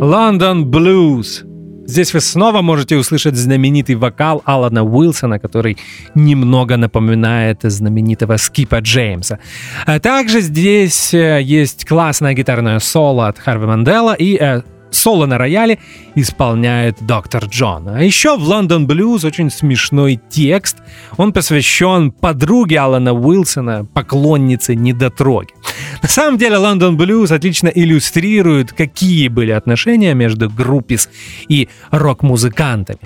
London 0.00 0.64
Blues. 0.64 1.44
Здесь 1.86 2.14
вы 2.14 2.20
снова 2.20 2.62
можете 2.62 2.96
услышать 2.96 3.34
знаменитый 3.34 3.96
вокал 3.96 4.42
Алана 4.44 4.84
Уилсона, 4.84 5.40
который 5.40 5.76
немного 6.14 6.76
напоминает 6.76 7.58
знаменитого 7.62 8.36
Скипа 8.36 8.80
Джеймса. 8.80 9.40
А 9.86 9.98
также 9.98 10.40
здесь 10.40 11.12
э, 11.12 11.42
есть 11.42 11.84
классное 11.84 12.34
гитарное 12.34 12.78
соло 12.78 13.26
от 13.26 13.38
Харви 13.38 13.66
Мандела 13.66 14.14
и 14.14 14.36
э, 14.40 14.62
соло 14.94 15.26
на 15.26 15.38
рояле 15.38 15.78
исполняет 16.14 16.96
доктор 17.00 17.46
Джон. 17.46 17.88
А 17.88 18.02
еще 18.02 18.36
в 18.36 18.48
London 18.48 18.86
Blues 18.86 19.26
очень 19.26 19.50
смешной 19.50 20.20
текст. 20.28 20.78
Он 21.16 21.32
посвящен 21.32 22.10
подруге 22.10 22.78
Алана 22.78 23.12
Уилсона, 23.12 23.84
поклоннице 23.84 24.74
недотроги. 24.74 25.54
На 26.02 26.08
самом 26.08 26.38
деле 26.38 26.56
London 26.56 26.96
Blues 26.96 27.34
отлично 27.34 27.68
иллюстрирует, 27.68 28.72
какие 28.72 29.28
были 29.28 29.50
отношения 29.50 30.14
между 30.14 30.48
группис 30.48 31.08
и 31.48 31.68
рок-музыкантами. 31.90 33.00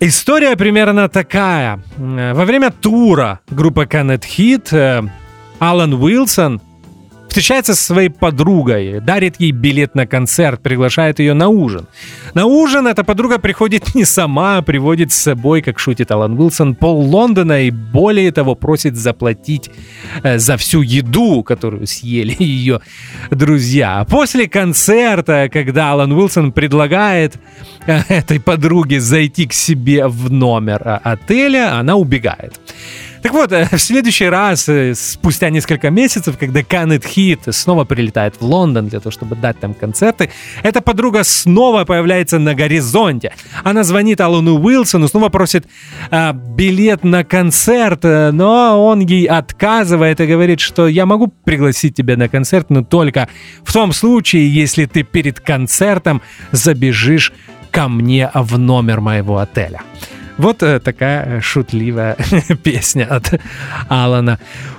История 0.00 0.56
примерно 0.56 1.08
такая. 1.08 1.80
Во 1.96 2.44
время 2.44 2.70
тура 2.70 3.40
группы 3.48 3.84
Canet 3.84 4.24
Hit 4.36 4.68
э, 4.76 5.02
Алан 5.60 5.94
Уилсон 5.94 6.60
встречается 7.34 7.74
со 7.74 7.82
своей 7.82 8.10
подругой, 8.10 9.00
дарит 9.00 9.40
ей 9.40 9.50
билет 9.50 9.96
на 9.96 10.06
концерт, 10.06 10.62
приглашает 10.62 11.18
ее 11.18 11.34
на 11.34 11.48
ужин. 11.48 11.88
На 12.32 12.46
ужин 12.46 12.86
эта 12.86 13.02
подруга 13.02 13.40
приходит 13.40 13.92
не 13.96 14.04
сама, 14.04 14.58
а 14.58 14.62
приводит 14.62 15.12
с 15.12 15.16
собой, 15.16 15.60
как 15.60 15.80
шутит 15.80 16.12
Алан 16.12 16.38
Уилсон, 16.38 16.76
пол 16.76 17.00
Лондона 17.00 17.62
и 17.62 17.72
более 17.72 18.30
того 18.30 18.54
просит 18.54 18.94
заплатить 18.94 19.68
э, 20.22 20.38
за 20.38 20.56
всю 20.56 20.82
еду, 20.82 21.42
которую 21.42 21.88
съели 21.88 22.36
ее 22.40 22.80
друзья. 23.32 23.98
А 23.98 24.04
После 24.04 24.48
концерта, 24.48 25.50
когда 25.52 25.90
Алан 25.90 26.12
Уилсон 26.12 26.52
предлагает 26.52 27.34
э, 27.88 27.98
этой 28.10 28.38
подруге 28.38 29.00
зайти 29.00 29.46
к 29.46 29.54
себе 29.54 30.06
в 30.06 30.30
номер 30.30 30.82
э, 30.84 31.00
отеля, 31.02 31.80
она 31.80 31.96
убегает. 31.96 32.60
Так 33.24 33.32
вот, 33.32 33.52
э, 33.52 33.66
в 33.72 33.78
следующий 33.78 34.28
раз, 34.28 34.68
э, 34.68 34.94
спустя 34.94 35.48
несколько 35.48 35.88
месяцев, 35.88 36.36
когда 36.36 36.62
Канет 36.62 37.06
Хит 37.06 37.40
снова 37.52 37.86
прилетает 37.86 38.34
в 38.38 38.42
Лондон 38.44 38.88
для 38.88 39.00
того, 39.00 39.12
чтобы 39.12 39.34
дать 39.34 39.58
там 39.58 39.72
концерты, 39.72 40.28
эта 40.62 40.82
подруга 40.82 41.24
снова 41.24 41.86
появляется 41.86 42.38
на 42.38 42.54
горизонте. 42.54 43.32
Она 43.62 43.82
звонит 43.82 44.20
Алану 44.20 44.60
Уилсону, 44.60 45.08
снова 45.08 45.30
просит 45.30 45.66
э, 46.10 46.32
билет 46.34 47.02
на 47.02 47.24
концерт, 47.24 48.04
э, 48.04 48.30
но 48.30 48.84
он 48.84 49.00
ей 49.00 49.24
отказывает 49.24 50.20
и 50.20 50.26
говорит, 50.26 50.60
что 50.60 50.86
я 50.86 51.06
могу 51.06 51.28
пригласить 51.28 51.96
тебя 51.96 52.18
на 52.18 52.28
концерт, 52.28 52.68
но 52.68 52.84
только 52.84 53.30
в 53.62 53.72
том 53.72 53.94
случае, 53.94 54.52
если 54.52 54.84
ты 54.84 55.02
перед 55.02 55.40
концертом 55.40 56.20
забежишь 56.52 57.32
ко 57.70 57.88
мне 57.88 58.30
в 58.34 58.58
номер 58.58 59.00
моего 59.00 59.38
отеля. 59.38 59.80
Вот 60.36 60.62
э, 60.62 60.80
такая 60.80 61.40
шутливая 61.40 62.16
песня 62.62 63.04
от 63.04 63.40
Алана 63.88 64.38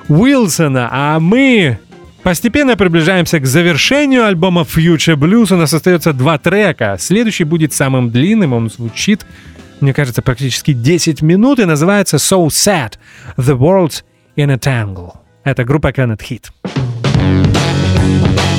Уилсона. 0.09 0.89
А 0.91 1.19
мы 1.19 1.79
постепенно 2.23 2.75
приближаемся 2.75 3.39
к 3.39 3.45
завершению 3.45 4.25
альбома 4.25 4.61
Future 4.61 5.15
Blues. 5.15 5.53
У 5.53 5.57
нас 5.57 5.73
остается 5.73 6.13
два 6.13 6.37
трека. 6.37 6.97
Следующий 6.99 7.45
будет 7.45 7.73
самым 7.73 8.11
длинным. 8.11 8.53
Он 8.53 8.69
звучит, 8.69 9.25
мне 9.79 9.93
кажется, 9.93 10.21
практически 10.21 10.73
10 10.73 11.21
минут 11.21 11.59
и 11.59 11.65
называется 11.65 12.17
So 12.17 12.47
Sad. 12.47 12.93
The 13.37 13.57
World's 13.57 14.03
in 14.35 14.51
a 14.51 14.57
Tangle. 14.57 15.13
Это 15.43 15.63
группа 15.63 15.91
Canet 15.91 16.21
Hit. 16.21 16.49
This 18.25 18.54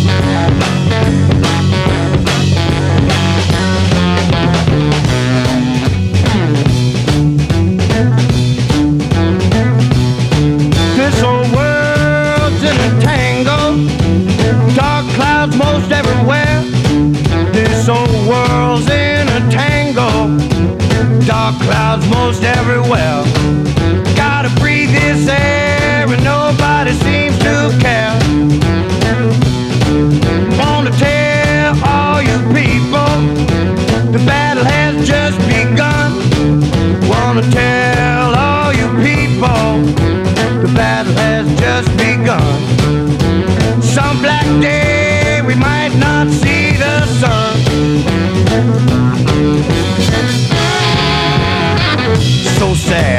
sad. 52.86 53.15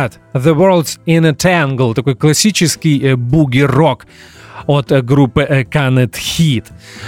Sad, 0.00 0.18
The 0.34 0.54
World's 0.54 0.98
in 1.06 1.26
a 1.26 1.32
Tangle, 1.32 1.94
такой 1.94 2.14
классический 2.14 3.00
э, 3.02 3.16
буги-рок 3.16 4.06
от 4.66 4.92
э, 4.92 5.02
группы 5.02 5.42
э, 5.42 5.62
Canet 5.64 6.12
Heat. 6.12 6.64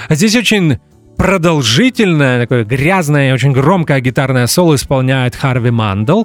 А 0.08 0.14
здесь 0.14 0.36
очень 0.36 0.78
продолжительное, 1.16 2.42
такое 2.42 2.64
грязное, 2.64 3.32
очень 3.32 3.52
громкое 3.52 4.00
гитарное 4.00 4.46
соло 4.46 4.74
исполняет 4.74 5.36
Харви 5.36 5.70
Мандл. 5.70 6.24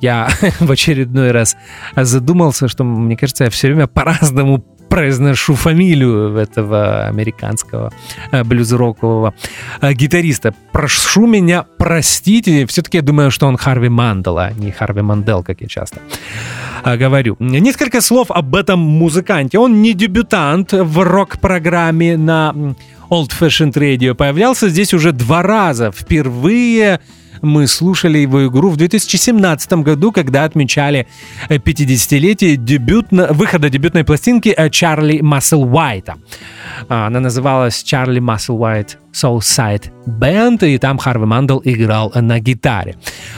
Я 0.00 0.28
в 0.60 0.70
очередной 0.70 1.30
раз 1.30 1.56
задумался, 1.96 2.68
что, 2.68 2.84
мне 2.84 3.16
кажется, 3.16 3.44
я 3.44 3.50
все 3.50 3.68
время 3.68 3.86
по-разному 3.86 4.64
произношу 4.88 5.54
фамилию 5.54 6.36
этого 6.36 7.06
американского 7.06 7.92
э, 8.32 8.44
блюз-рокового 8.44 9.34
э, 9.80 9.92
гитариста. 9.92 10.54
Прошу 10.72 11.26
меня 11.26 11.64
простить, 11.78 12.46
все-таки 12.70 12.98
я 12.98 13.02
думаю, 13.02 13.30
что 13.30 13.46
он 13.46 13.56
Харви 13.56 13.88
Мандел, 13.88 14.38
а 14.38 14.52
не 14.52 14.70
Харви 14.70 15.02
Мандел, 15.02 15.42
как 15.42 15.60
я 15.60 15.68
часто 15.68 16.00
э, 16.84 16.96
говорю. 16.96 17.36
Несколько 17.38 18.00
слов 18.00 18.30
об 18.30 18.54
этом 18.54 18.78
музыканте. 18.80 19.58
Он 19.58 19.82
не 19.82 19.94
дебютант 19.94 20.72
в 20.72 21.02
рок-программе 21.02 22.16
на 22.16 22.54
Old 23.10 23.30
Fashioned 23.38 23.74
Radio. 23.74 24.14
Появлялся 24.14 24.68
здесь 24.68 24.94
уже 24.94 25.12
два 25.12 25.42
раза. 25.42 25.90
Впервые 25.90 27.00
мы 27.42 27.66
слушали 27.66 28.18
его 28.18 28.46
игру 28.46 28.70
в 28.70 28.76
2017 28.76 29.72
году, 29.74 30.12
когда 30.12 30.44
отмечали 30.44 31.06
50-летие 31.48 32.56
дебютно, 32.56 33.28
выхода 33.30 33.68
дебютной 33.70 34.04
пластинки 34.04 34.54
Чарли 34.70 35.20
Массел 35.20 35.62
Уайта. 35.64 36.16
Она 36.88 37.20
называлась 37.20 37.82
Чарли 37.82 38.20
Массел 38.20 38.60
Уайт 38.60 38.98
Soulside 39.12 39.90
Band, 40.06 40.66
и 40.66 40.78
там 40.78 40.98
Харви 40.98 41.26
Мандел 41.26 41.60
играл 41.64 42.12
на 42.14 42.40
гитаре. 42.40 42.96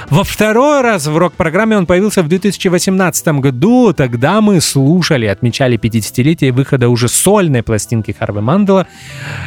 Во 0.08 0.24
второй 0.24 0.82
раз 0.82 1.06
в 1.06 1.16
рок-программе 1.16 1.76
он 1.76 1.86
появился 1.86 2.22
в 2.22 2.28
2018 2.28 3.40
году. 3.40 3.92
Тогда 3.92 4.40
мы 4.40 4.60
слушали, 4.60 5.26
отмечали 5.26 5.78
50-летие 5.78 6.52
выхода 6.52 6.88
уже 6.88 7.08
сольной 7.08 7.62
пластинки 7.62 8.14
Харви 8.18 8.40
Мандела, 8.40 8.86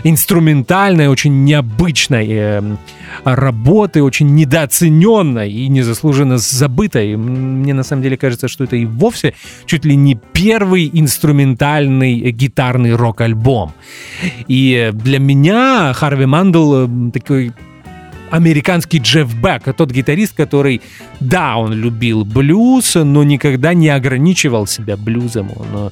инструментальной, 0.03 1.07
очень 1.07 1.43
необычной 1.43 2.27
э, 2.29 2.61
работы, 3.23 4.01
очень 4.03 4.35
недооцененной 4.43 5.51
и 5.51 5.69
незаслуженно 5.69 6.37
забытой. 6.37 7.15
Мне 7.15 7.73
на 7.73 7.83
самом 7.83 8.03
деле 8.03 8.17
кажется, 8.17 8.47
что 8.47 8.65
это 8.65 8.75
и 8.75 8.85
вовсе 8.85 9.33
чуть 9.65 9.85
ли 9.85 9.95
не 9.95 10.19
первый 10.33 10.89
инструментальный 10.93 12.31
гитарный 12.31 12.95
рок-альбом. 12.95 13.71
И 14.47 14.91
для 14.93 15.19
меня 15.19 15.93
Харви 15.93 16.25
Мандел 16.25 16.85
э, 16.85 17.11
такой 17.11 17.53
американский 18.33 18.97
Джефф 18.97 19.33
Бек, 19.35 19.75
тот 19.75 19.91
гитарист, 19.91 20.35
который, 20.35 20.81
да, 21.19 21.57
он 21.57 21.73
любил 21.73 22.25
блюз, 22.25 22.95
но 22.95 23.23
никогда 23.23 23.73
не 23.73 23.89
ограничивал 23.89 24.65
себя 24.65 24.97
блюзом. 24.97 25.51
Он 25.55 25.91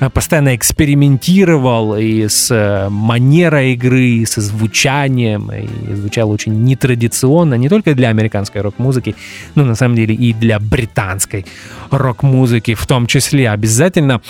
Э, 0.00 0.08
постоянно 0.08 0.56
экспериментировал 0.56 1.96
и 1.96 2.26
с 2.26 2.50
э, 2.50 2.88
манерой 2.88 3.74
игры, 3.74 4.02
и 4.02 4.26
со 4.26 4.40
звучанием, 4.40 5.50
и 5.52 5.94
звучал 5.94 6.30
очень 6.30 6.64
нетрадиционно, 6.64 7.54
не 7.54 7.68
только 7.68 7.94
для 7.94 8.08
американской 8.08 8.62
рок-музыки, 8.62 9.14
но 9.54 9.64
на 9.64 9.74
самом 9.74 9.96
деле 9.96 10.14
и 10.14 10.32
для 10.32 10.58
британской 10.58 11.44
рок-музыки 11.90 12.74
в 12.74 12.86
том 12.86 13.06
числе. 13.06 13.50
Обязательно 13.50 14.22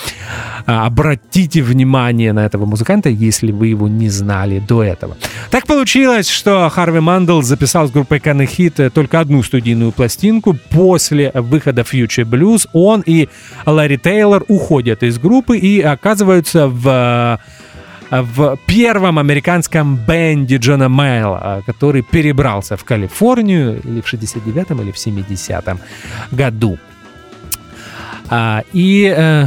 э, 0.67 0.71
обратите 0.71 1.61
внимание 1.61 2.33
на 2.33 2.45
этого 2.45 2.65
музыканта, 2.65 3.09
если 3.09 3.51
вы 3.51 3.67
его 3.67 3.87
не 3.87 4.09
знали 4.09 4.59
до 4.59 4.83
этого. 4.83 5.15
Так 5.51 5.67
получилось, 5.67 6.29
что 6.29 6.69
Харви 6.69 6.99
Мандел 6.99 7.41
записал 7.51 7.85
с 7.85 7.91
группой 7.91 8.19
Can 8.19 8.47
Hit 8.47 8.89
только 8.91 9.19
одну 9.19 9.43
студийную 9.43 9.91
пластинку. 9.91 10.57
После 10.69 11.31
выхода 11.33 11.81
Future 11.81 12.23
Blues 12.23 12.67
он 12.71 13.03
и 13.05 13.27
Ларри 13.65 13.97
Тейлор 13.97 14.45
уходят 14.47 15.03
из 15.03 15.19
группы 15.19 15.57
и 15.57 15.81
оказываются 15.81 16.67
в 16.67 17.39
в 18.09 18.57
первом 18.65 19.19
американском 19.19 19.95
бенде 19.95 20.57
Джона 20.57 20.89
Майла, 20.89 21.63
который 21.65 22.01
перебрался 22.01 22.75
в 22.75 22.83
Калифорнию 22.83 23.81
или 23.81 24.01
в 24.01 24.13
69-м, 24.13 24.81
или 24.81 24.91
в 24.91 24.95
70-м 24.95 25.79
году. 26.31 26.77
А, 28.29 28.63
и 28.73 29.13
э, 29.15 29.45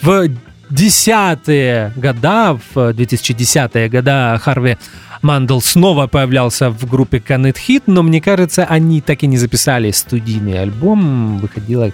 в 0.00 0.26
десятые 0.70 1.92
года, 1.96 2.58
в 2.74 2.76
2010-е 2.76 3.90
года 3.90 4.40
Харви 4.42 4.78
Мандл 5.22 5.60
снова 5.60 6.06
появлялся 6.06 6.70
в 6.70 6.86
группе 6.88 7.18
Canet 7.18 7.56
Hit, 7.68 7.84
но 7.86 8.02
мне 8.02 8.20
кажется, 8.20 8.64
они 8.64 9.00
так 9.00 9.22
и 9.22 9.26
не 9.26 9.36
записали 9.36 9.90
студийный 9.90 10.60
альбом, 10.60 11.38
выходила 11.38 11.92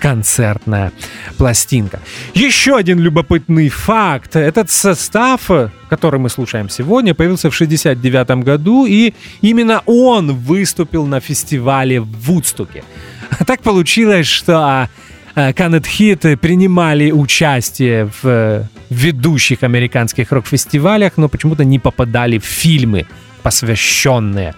концертная 0.00 0.92
пластинка. 1.38 2.00
Еще 2.34 2.76
один 2.76 2.98
любопытный 2.98 3.68
факт. 3.68 4.36
Этот 4.36 4.70
состав, 4.70 5.48
который 5.88 6.18
мы 6.18 6.28
слушаем 6.28 6.68
сегодня, 6.68 7.14
появился 7.14 7.50
в 7.50 7.54
69 7.54 8.44
году, 8.44 8.86
и 8.86 9.14
именно 9.42 9.82
он 9.86 10.32
выступил 10.34 11.06
на 11.06 11.20
фестивале 11.20 12.00
в 12.00 12.08
Вудстоке. 12.26 12.84
Так 13.46 13.62
получилось, 13.62 14.26
что 14.26 14.88
Канет 15.34 15.86
Хит 15.86 16.20
принимали 16.40 17.10
участие 17.10 18.10
в 18.22 18.68
ведущих 18.90 19.62
американских 19.62 20.32
рок-фестивалях, 20.32 21.12
но 21.16 21.28
почему-то 21.28 21.64
не 21.64 21.78
попадали 21.78 22.38
в 22.38 22.44
фильмы 22.44 23.06
посвященные 23.42 24.54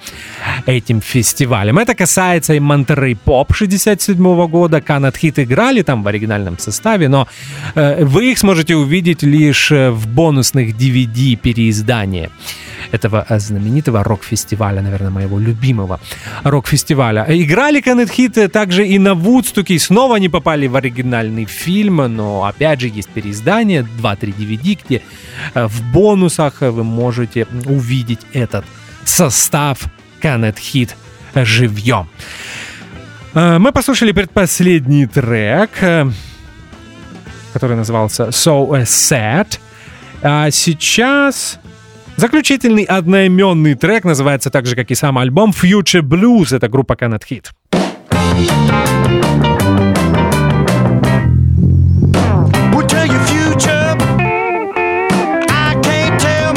этим 0.67 1.01
фестивалям. 1.01 1.79
Это 1.79 1.95
касается 1.95 2.55
и 2.55 2.61
Монтерей 2.61 3.17
Поп 3.17 3.55
67 3.55 4.47
года. 4.49 4.81
Канат 4.81 5.17
Хит 5.17 5.39
играли 5.39 5.83
там 5.83 6.03
в 6.03 6.09
оригинальном 6.09 6.59
составе, 6.59 7.09
но 7.09 7.27
э, 7.75 8.05
вы 8.05 8.33
их 8.33 8.39
сможете 8.39 8.77
увидеть 8.77 9.23
лишь 9.23 9.71
в 9.71 10.07
бонусных 10.09 10.77
DVD 10.77 11.37
переиздании 11.37 12.31
этого 12.95 13.27
э, 13.29 13.39
знаменитого 13.39 14.05
рок-фестиваля, 14.05 14.83
наверное, 14.83 15.11
моего 15.11 15.39
любимого 15.39 16.01
рок-фестиваля. 16.45 17.27
Играли 17.29 17.81
Канет 17.81 18.11
Хит 18.11 18.53
также 18.53 18.87
и 18.87 18.99
на 18.99 19.15
Вудстоке, 19.15 19.75
и 19.75 19.79
снова 19.79 20.17
они 20.17 20.29
попали 20.29 20.69
в 20.69 20.77
оригинальный 20.77 21.47
фильм, 21.47 21.97
но 21.97 22.45
опять 22.45 22.81
же 22.81 22.89
есть 22.89 23.09
переиздание, 23.09 23.83
2-3 23.83 24.35
DVD, 24.39 24.79
где 24.85 25.03
э, 25.55 25.67
в 25.67 25.83
бонусах 25.93 26.61
вы 26.61 26.85
можете 26.85 27.47
увидеть 27.67 28.21
этот 28.33 28.65
состав 29.05 29.79
Канет 30.21 30.59
Хит 30.59 30.97
живьем. 31.35 32.09
Э, 33.35 33.59
мы 33.59 33.73
послушали 33.73 34.13
предпоследний 34.13 35.07
трек, 35.07 35.71
который 37.53 37.77
назывался 37.77 38.29
So 38.29 38.71
Sad. 38.83 39.59
А 40.23 40.51
сейчас 40.51 41.59
Заключительный 42.17 42.85
одноименный 42.85 43.75
трек 43.75 44.05
называется 44.05 44.51
так 44.51 44.67
же, 44.67 44.77
как 44.77 44.91
и 44.91 44.95
сам 44.95 45.19
альбом 45.19 45.51
Future 45.51 46.01
Blues. 46.01 46.55
Это 46.55 46.69
группа 46.69 46.93
Canet 46.95 47.23
Hit. 47.29 47.51
We'll 52.73 52.87
tell 52.87 53.07
your 53.07 53.21
future. 53.27 53.97
I 55.51 55.75
can't 55.83 56.21
tell 56.21 56.55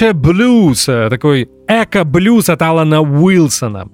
Future 0.00 0.14
Blues, 0.14 0.88
э, 0.88 1.10
такой 1.10 1.50
эко-блюз 1.68 2.48
от 2.48 2.62
Алана 2.62 3.02
Уилсона. 3.02 3.90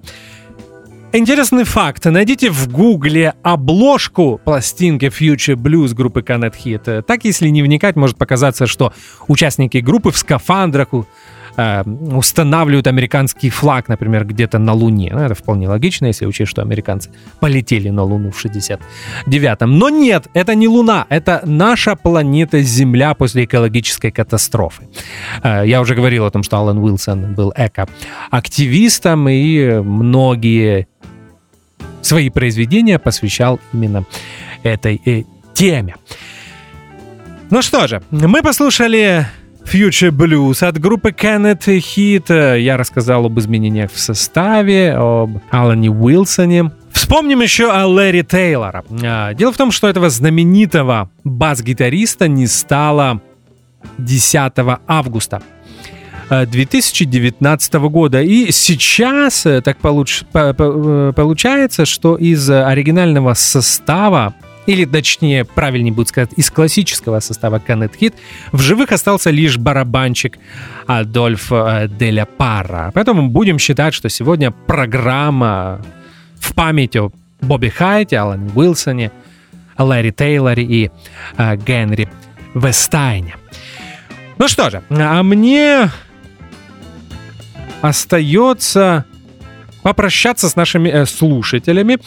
Интересный 1.11 1.65
факт. 1.65 2.05
Найдите 2.05 2.49
в 2.49 2.69
гугле 2.69 3.33
обложку 3.43 4.39
пластинки 4.45 5.05
Future 5.05 5.55
Blues 5.55 5.93
группы 5.93 6.21
Canet 6.21 6.53
Hit. 6.63 7.01
Так, 7.01 7.25
если 7.25 7.49
не 7.49 7.61
вникать, 7.61 7.97
может 7.97 8.17
показаться, 8.17 8.67
что 8.67 8.93
участники 9.27 9.79
группы 9.79 10.11
в 10.11 10.17
скафандрах 10.17 10.89
э, 11.57 11.83
устанавливают 12.15 12.87
американский 12.87 13.49
флаг, 13.49 13.89
например, 13.89 14.25
где-то 14.25 14.59
на 14.59 14.73
Луне. 14.73 15.11
Ну, 15.13 15.19
это 15.19 15.35
вполне 15.35 15.67
логично, 15.67 16.07
если 16.07 16.25
учесть, 16.25 16.51
что 16.51 16.61
американцы 16.61 17.09
полетели 17.39 17.89
на 17.89 18.03
Луну 18.03 18.31
в 18.31 18.45
69-м. 18.45 19.77
Но 19.77 19.89
нет, 19.89 20.27
это 20.33 20.55
не 20.55 20.67
Луна, 20.67 21.05
это 21.09 21.41
наша 21.45 21.95
планета 21.95 22.61
Земля 22.61 23.13
после 23.13 23.43
экологической 23.43 24.11
катастрофы. 24.11 24.83
Э, 25.43 25.63
Я 25.65 25.81
уже 25.81 25.95
говорил 25.95 26.25
о 26.25 26.31
том, 26.31 26.43
что 26.43 26.57
Алан 26.57 26.77
Уилсон 26.77 27.33
был 27.33 27.53
эко-активистом, 27.55 29.27
и 29.29 29.81
многие 29.83 30.87
свои 32.01 32.29
произведения 32.29 32.99
посвящал 32.99 33.59
именно 33.73 34.05
этой 34.63 35.01
э, 35.05 35.23
теме. 35.53 35.95
Ну 37.49 37.61
что 37.61 37.87
же, 37.87 38.01
мы 38.11 38.41
послушали 38.41 39.25
Future 39.71 40.11
Blues 40.11 40.63
от 40.65 40.79
группы 40.79 41.09
Kenneth 41.11 41.65
Heat. 41.67 42.59
Я 42.59 42.77
рассказал 42.77 43.25
об 43.25 43.37
изменениях 43.39 43.91
в 43.91 43.99
составе, 43.99 44.93
об 44.95 45.39
Алане 45.51 45.89
Уилсоне. 45.89 46.71
Вспомним 46.91 47.41
еще 47.41 47.71
о 47.71 47.85
Лэри 47.85 48.21
Тейлора. 48.23 48.83
А, 49.03 49.33
Дело 49.33 49.51
в 49.51 49.57
том, 49.57 49.71
что 49.71 49.87
этого 49.87 50.09
знаменитого 50.09 51.09
бас-гитариста 51.23 52.27
не 52.27 52.47
стало 52.47 53.21
10 53.97 54.53
августа 54.87 55.41
э, 56.29 56.45
2019 56.45 57.73
года. 57.75 58.21
И 58.21 58.51
сейчас 58.51 59.45
э, 59.45 59.61
так 59.61 59.77
получ- 59.79 60.23
по- 60.31 60.53
по- 60.53 61.09
э, 61.09 61.13
получается, 61.15 61.85
что 61.85 62.15
из 62.15 62.49
э, 62.49 62.63
оригинального 62.63 63.33
состава 63.35 64.33
или 64.67 64.85
точнее, 64.85 65.45
правильнее 65.45 65.93
будет 65.93 66.09
сказать, 66.09 66.29
из 66.35 66.51
классического 66.51 67.19
состава 67.21 67.59
Canet 67.65 67.93
Hit, 67.99 68.13
в 68.51 68.61
живых 68.61 68.91
остался 68.91 69.31
лишь 69.31 69.57
барабанщик 69.57 70.37
Адольф 70.85 71.51
э, 71.51 71.87
Деля 71.89 72.25
Парра. 72.25 72.91
Поэтому 72.93 73.29
будем 73.29 73.57
считать, 73.57 73.93
что 73.93 74.09
сегодня 74.09 74.51
программа 74.51 75.81
в 76.39 76.53
память 76.53 76.95
о 76.97 77.11
Бобби 77.41 77.69
Хайте, 77.69 78.17
Алане 78.17 78.51
Уилсоне, 78.53 79.11
Ларри 79.77 80.11
Тейлоре 80.11 80.63
и 80.63 80.91
э, 81.37 81.55
Генри 81.55 82.09
Вестайне. 82.53 83.35
Ну 84.37 84.47
что 84.47 84.69
же, 84.69 84.83
а 84.89 85.23
мне 85.23 85.89
остается 87.81 89.05
попрощаться 89.87 90.49
с 90.49 90.57
нашими 90.57 90.89
э, 90.89 91.05
слушателями. 91.05 91.97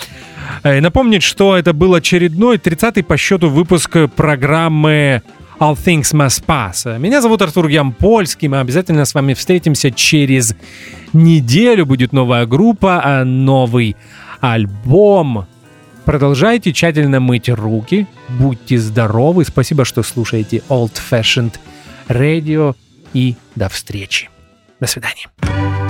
Э, 0.62 0.80
напомнить, 0.82 1.22
что 1.22 1.56
это 1.56 1.72
был 1.72 1.94
очередной 1.94 2.58
30-й 2.58 3.02
по 3.02 3.16
счету 3.16 3.48
выпуск 3.48 3.96
программы 4.14 5.22
All 5.58 5.78
Things 5.82 6.12
Must 6.12 6.44
Pass. 6.44 6.98
Меня 6.98 7.22
зовут 7.22 7.40
Артур 7.40 7.68
Ямпольский. 7.68 8.48
Мы 8.48 8.60
обязательно 8.60 9.06
с 9.06 9.14
вами 9.14 9.32
встретимся 9.32 9.90
через 9.90 10.54
неделю. 11.14 11.86
Будет 11.86 12.12
новая 12.12 12.44
группа, 12.44 13.00
а, 13.02 13.24
новый 13.24 13.96
альбом. 14.40 15.46
Продолжайте 16.04 16.74
тщательно 16.74 17.18
мыть 17.18 17.48
руки. 17.48 18.06
Будьте 18.28 18.76
здоровы. 18.76 19.46
Спасибо, 19.46 19.86
что 19.86 20.02
слушаете 20.02 20.62
Old 20.68 21.00
Fashioned 21.10 21.54
Radio. 22.08 22.76
И 23.14 23.36
до 23.54 23.70
встречи. 23.70 24.28
До 24.80 24.86
свидания. 24.86 25.89